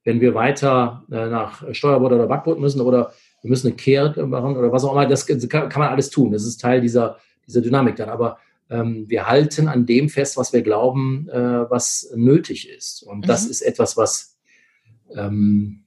wenn 0.03 0.21
wir 0.21 0.33
weiter 0.33 1.05
äh, 1.11 1.27
nach 1.27 1.63
Steuerbord 1.73 2.13
oder 2.13 2.27
Backboot 2.27 2.59
müssen 2.59 2.81
oder 2.81 3.13
wir 3.41 3.49
müssen 3.49 3.67
eine 3.67 3.75
Kehr 3.75 4.13
machen 4.25 4.57
oder 4.57 4.71
was 4.71 4.83
auch 4.83 4.91
immer, 4.93 5.05
das 5.05 5.25
kann, 5.25 5.69
kann 5.69 5.79
man 5.79 5.89
alles 5.89 6.09
tun. 6.09 6.31
Das 6.31 6.45
ist 6.45 6.61
Teil 6.61 6.81
dieser, 6.81 7.17
dieser 7.47 7.61
Dynamik 7.61 7.95
dann. 7.95 8.09
Aber 8.09 8.37
ähm, 8.69 9.05
wir 9.07 9.27
halten 9.27 9.67
an 9.67 9.85
dem 9.85 10.09
fest, 10.09 10.37
was 10.37 10.53
wir 10.53 10.61
glauben, 10.61 11.27
äh, 11.29 11.69
was 11.69 12.11
nötig 12.15 12.69
ist. 12.69 13.03
Und 13.03 13.19
mhm. 13.19 13.27
das 13.27 13.45
ist 13.45 13.61
etwas, 13.61 13.97
was 13.97 14.37
ähm, 15.15 15.83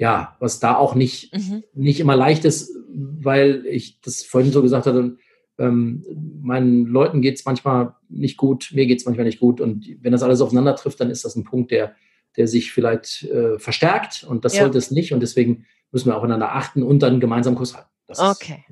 ja, 0.00 0.34
was 0.40 0.60
da 0.60 0.76
auch 0.76 0.94
nicht, 0.94 1.34
mhm. 1.34 1.62
nicht 1.74 2.00
immer 2.00 2.16
leicht 2.16 2.46
ist, 2.46 2.74
weil 2.88 3.66
ich 3.66 4.00
das 4.00 4.22
vorhin 4.22 4.50
so 4.50 4.62
gesagt 4.62 4.86
hatte, 4.86 5.18
ähm, 5.58 6.02
meinen 6.42 6.86
Leuten 6.86 7.20
geht 7.20 7.36
es 7.36 7.44
manchmal 7.44 7.94
nicht 8.08 8.38
gut, 8.38 8.70
mir 8.72 8.86
geht 8.86 9.00
es 9.00 9.04
manchmal 9.04 9.26
nicht 9.26 9.40
gut. 9.40 9.60
Und 9.60 9.86
wenn 10.00 10.12
das 10.12 10.22
alles 10.22 10.40
aufeinander 10.40 10.74
trifft, 10.74 11.00
dann 11.00 11.10
ist 11.10 11.26
das 11.26 11.36
ein 11.36 11.44
Punkt, 11.44 11.70
der, 11.70 11.94
der 12.36 12.46
sich 12.46 12.72
vielleicht 12.72 13.24
äh, 13.24 13.58
verstärkt 13.58 14.24
und 14.24 14.44
das 14.44 14.54
ja. 14.54 14.62
sollte 14.62 14.78
es 14.78 14.90
nicht. 14.90 15.12
Und 15.12 15.20
deswegen 15.20 15.66
müssen 15.90 16.08
wir 16.08 16.16
aufeinander 16.16 16.52
achten 16.52 16.82
und 16.82 17.00
dann 17.00 17.20
gemeinsam 17.20 17.54
Kurs 17.54 17.74
halten. 17.74 17.90
Das 18.06 18.18
okay. 18.18 18.64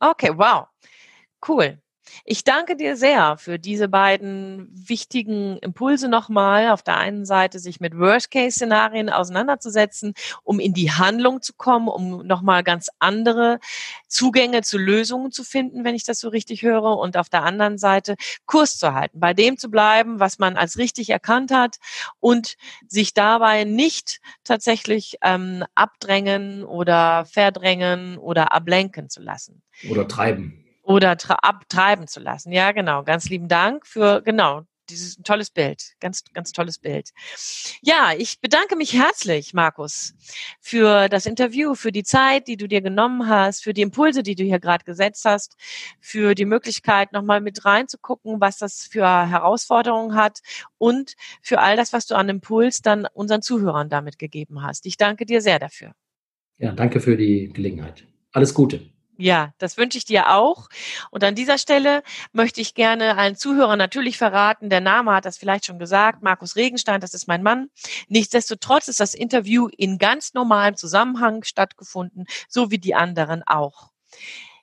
Okay, 0.00 0.30
wow. 0.34 0.66
Cool. 1.46 1.80
Ich 2.24 2.44
danke 2.44 2.76
dir 2.76 2.96
sehr 2.96 3.36
für 3.38 3.58
diese 3.58 3.88
beiden 3.88 4.68
wichtigen 4.72 5.58
Impulse 5.58 6.08
nochmal. 6.08 6.70
Auf 6.70 6.82
der 6.82 6.96
einen 6.96 7.24
Seite 7.24 7.58
sich 7.58 7.80
mit 7.80 7.98
Worst-Case-Szenarien 7.98 9.10
auseinanderzusetzen, 9.10 10.14
um 10.42 10.60
in 10.60 10.74
die 10.74 10.92
Handlung 10.92 11.42
zu 11.42 11.54
kommen, 11.54 11.88
um 11.88 12.26
nochmal 12.26 12.62
ganz 12.62 12.88
andere 12.98 13.60
Zugänge 14.08 14.62
zu 14.62 14.78
Lösungen 14.78 15.32
zu 15.32 15.44
finden, 15.44 15.84
wenn 15.84 15.94
ich 15.94 16.04
das 16.04 16.20
so 16.20 16.28
richtig 16.28 16.62
höre. 16.62 16.98
Und 16.98 17.16
auf 17.16 17.28
der 17.28 17.42
anderen 17.44 17.78
Seite 17.78 18.16
Kurs 18.46 18.78
zu 18.78 18.94
halten, 18.94 19.20
bei 19.20 19.34
dem 19.34 19.58
zu 19.58 19.70
bleiben, 19.70 20.20
was 20.20 20.38
man 20.38 20.56
als 20.56 20.78
richtig 20.78 21.10
erkannt 21.10 21.50
hat 21.50 21.76
und 22.20 22.56
sich 22.86 23.14
dabei 23.14 23.64
nicht 23.64 24.20
tatsächlich 24.44 25.18
ähm, 25.22 25.64
abdrängen 25.74 26.64
oder 26.64 27.24
verdrängen 27.24 28.18
oder 28.18 28.52
ablenken 28.52 29.08
zu 29.10 29.20
lassen. 29.20 29.62
Oder 29.88 30.08
treiben 30.08 30.64
oder 30.88 31.18
abtreiben 31.42 32.06
zu 32.08 32.18
lassen. 32.18 32.50
Ja, 32.50 32.72
genau. 32.72 33.04
Ganz 33.04 33.28
lieben 33.28 33.46
Dank 33.46 33.86
für, 33.86 34.22
genau, 34.22 34.62
dieses 34.88 35.16
tolles 35.22 35.50
Bild. 35.50 35.82
Ganz, 36.00 36.24
ganz 36.32 36.52
tolles 36.52 36.78
Bild. 36.78 37.10
Ja, 37.82 38.12
ich 38.16 38.40
bedanke 38.40 38.74
mich 38.74 38.94
herzlich, 38.94 39.52
Markus, 39.52 40.14
für 40.62 41.10
das 41.10 41.26
Interview, 41.26 41.74
für 41.74 41.92
die 41.92 42.04
Zeit, 42.04 42.48
die 42.48 42.56
du 42.56 42.66
dir 42.66 42.80
genommen 42.80 43.28
hast, 43.28 43.64
für 43.64 43.74
die 43.74 43.82
Impulse, 43.82 44.22
die 44.22 44.34
du 44.34 44.44
hier 44.44 44.60
gerade 44.60 44.82
gesetzt 44.84 45.26
hast, 45.26 45.56
für 46.00 46.34
die 46.34 46.46
Möglichkeit, 46.46 47.12
nochmal 47.12 47.42
mit 47.42 47.66
reinzugucken, 47.66 48.40
was 48.40 48.56
das 48.56 48.88
für 48.90 49.04
Herausforderungen 49.04 50.14
hat 50.14 50.40
und 50.78 51.16
für 51.42 51.58
all 51.58 51.76
das, 51.76 51.92
was 51.92 52.06
du 52.06 52.14
an 52.14 52.30
Impuls 52.30 52.80
dann 52.80 53.06
unseren 53.12 53.42
Zuhörern 53.42 53.90
damit 53.90 54.18
gegeben 54.18 54.62
hast. 54.62 54.86
Ich 54.86 54.96
danke 54.96 55.26
dir 55.26 55.42
sehr 55.42 55.58
dafür. 55.58 55.92
Ja, 56.56 56.72
danke 56.72 57.00
für 57.00 57.18
die 57.18 57.50
Gelegenheit. 57.52 58.06
Alles 58.32 58.54
Gute. 58.54 58.97
Ja, 59.20 59.52
das 59.58 59.76
wünsche 59.76 59.98
ich 59.98 60.04
dir 60.04 60.30
auch. 60.30 60.68
Und 61.10 61.24
an 61.24 61.34
dieser 61.34 61.58
Stelle 61.58 62.04
möchte 62.32 62.60
ich 62.60 62.74
gerne 62.74 63.16
allen 63.16 63.34
Zuhörern 63.34 63.76
natürlich 63.76 64.16
verraten, 64.16 64.70
der 64.70 64.80
Name 64.80 65.12
hat 65.12 65.24
das 65.24 65.36
vielleicht 65.36 65.66
schon 65.66 65.80
gesagt, 65.80 66.22
Markus 66.22 66.54
Regenstein, 66.54 67.00
das 67.00 67.14
ist 67.14 67.26
mein 67.26 67.42
Mann. 67.42 67.68
Nichtsdestotrotz 68.06 68.86
ist 68.86 69.00
das 69.00 69.14
Interview 69.14 69.66
in 69.76 69.98
ganz 69.98 70.34
normalem 70.34 70.76
Zusammenhang 70.76 71.42
stattgefunden, 71.42 72.26
so 72.48 72.70
wie 72.70 72.78
die 72.78 72.94
anderen 72.94 73.42
auch. 73.44 73.90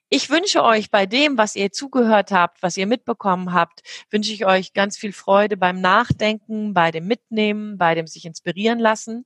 Ich 0.08 0.30
wünsche 0.30 0.63
euch 0.63 0.89
bei 0.89 1.06
dem, 1.06 1.38
was 1.38 1.58
ihr 1.58 1.74
zugehört 1.74 2.32
habt, 2.32 2.63
was 2.63 2.78
ihr 2.78 2.88
mitbekommen 2.88 3.52
habt, 3.52 3.82
wünsche 4.10 4.32
ich 4.32 4.46
euch 4.46 4.72
ganz 4.72 4.98
viel 4.98 5.12
Freude 5.12 5.58
beim 5.58 5.82
Nachdenken, 5.82 6.74
bei 6.74 6.91
dem 6.91 7.08
Mitnehmen, 7.08 7.78
bei 7.78 7.94
dem 7.94 8.08
sich 8.08 8.24
inspirieren 8.24 8.80
lassen. 8.80 9.26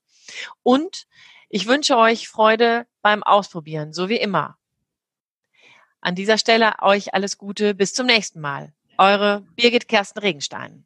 Und 0.63 1.05
ich 1.49 1.67
wünsche 1.67 1.97
euch 1.97 2.27
Freude 2.27 2.87
beim 3.03 3.21
Ausprobieren, 3.21 3.93
so 3.93 4.09
wie 4.09 4.17
immer. 4.17 4.58
An 6.01 6.15
dieser 6.15 6.37
Stelle 6.37 6.73
euch 6.81 7.13
alles 7.13 7.37
Gute. 7.37 7.75
Bis 7.75 7.93
zum 7.93 8.05
nächsten 8.05 8.39
Mal. 8.39 8.73
Eure 8.97 9.45
Birgit 9.55 9.87
Kersten 9.87 10.19
Regenstein 10.19 10.85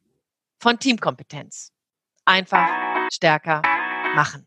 von 0.58 0.78
Teamkompetenz. 0.78 1.72
Einfach 2.24 2.68
stärker 3.12 3.62
machen. 4.14 4.46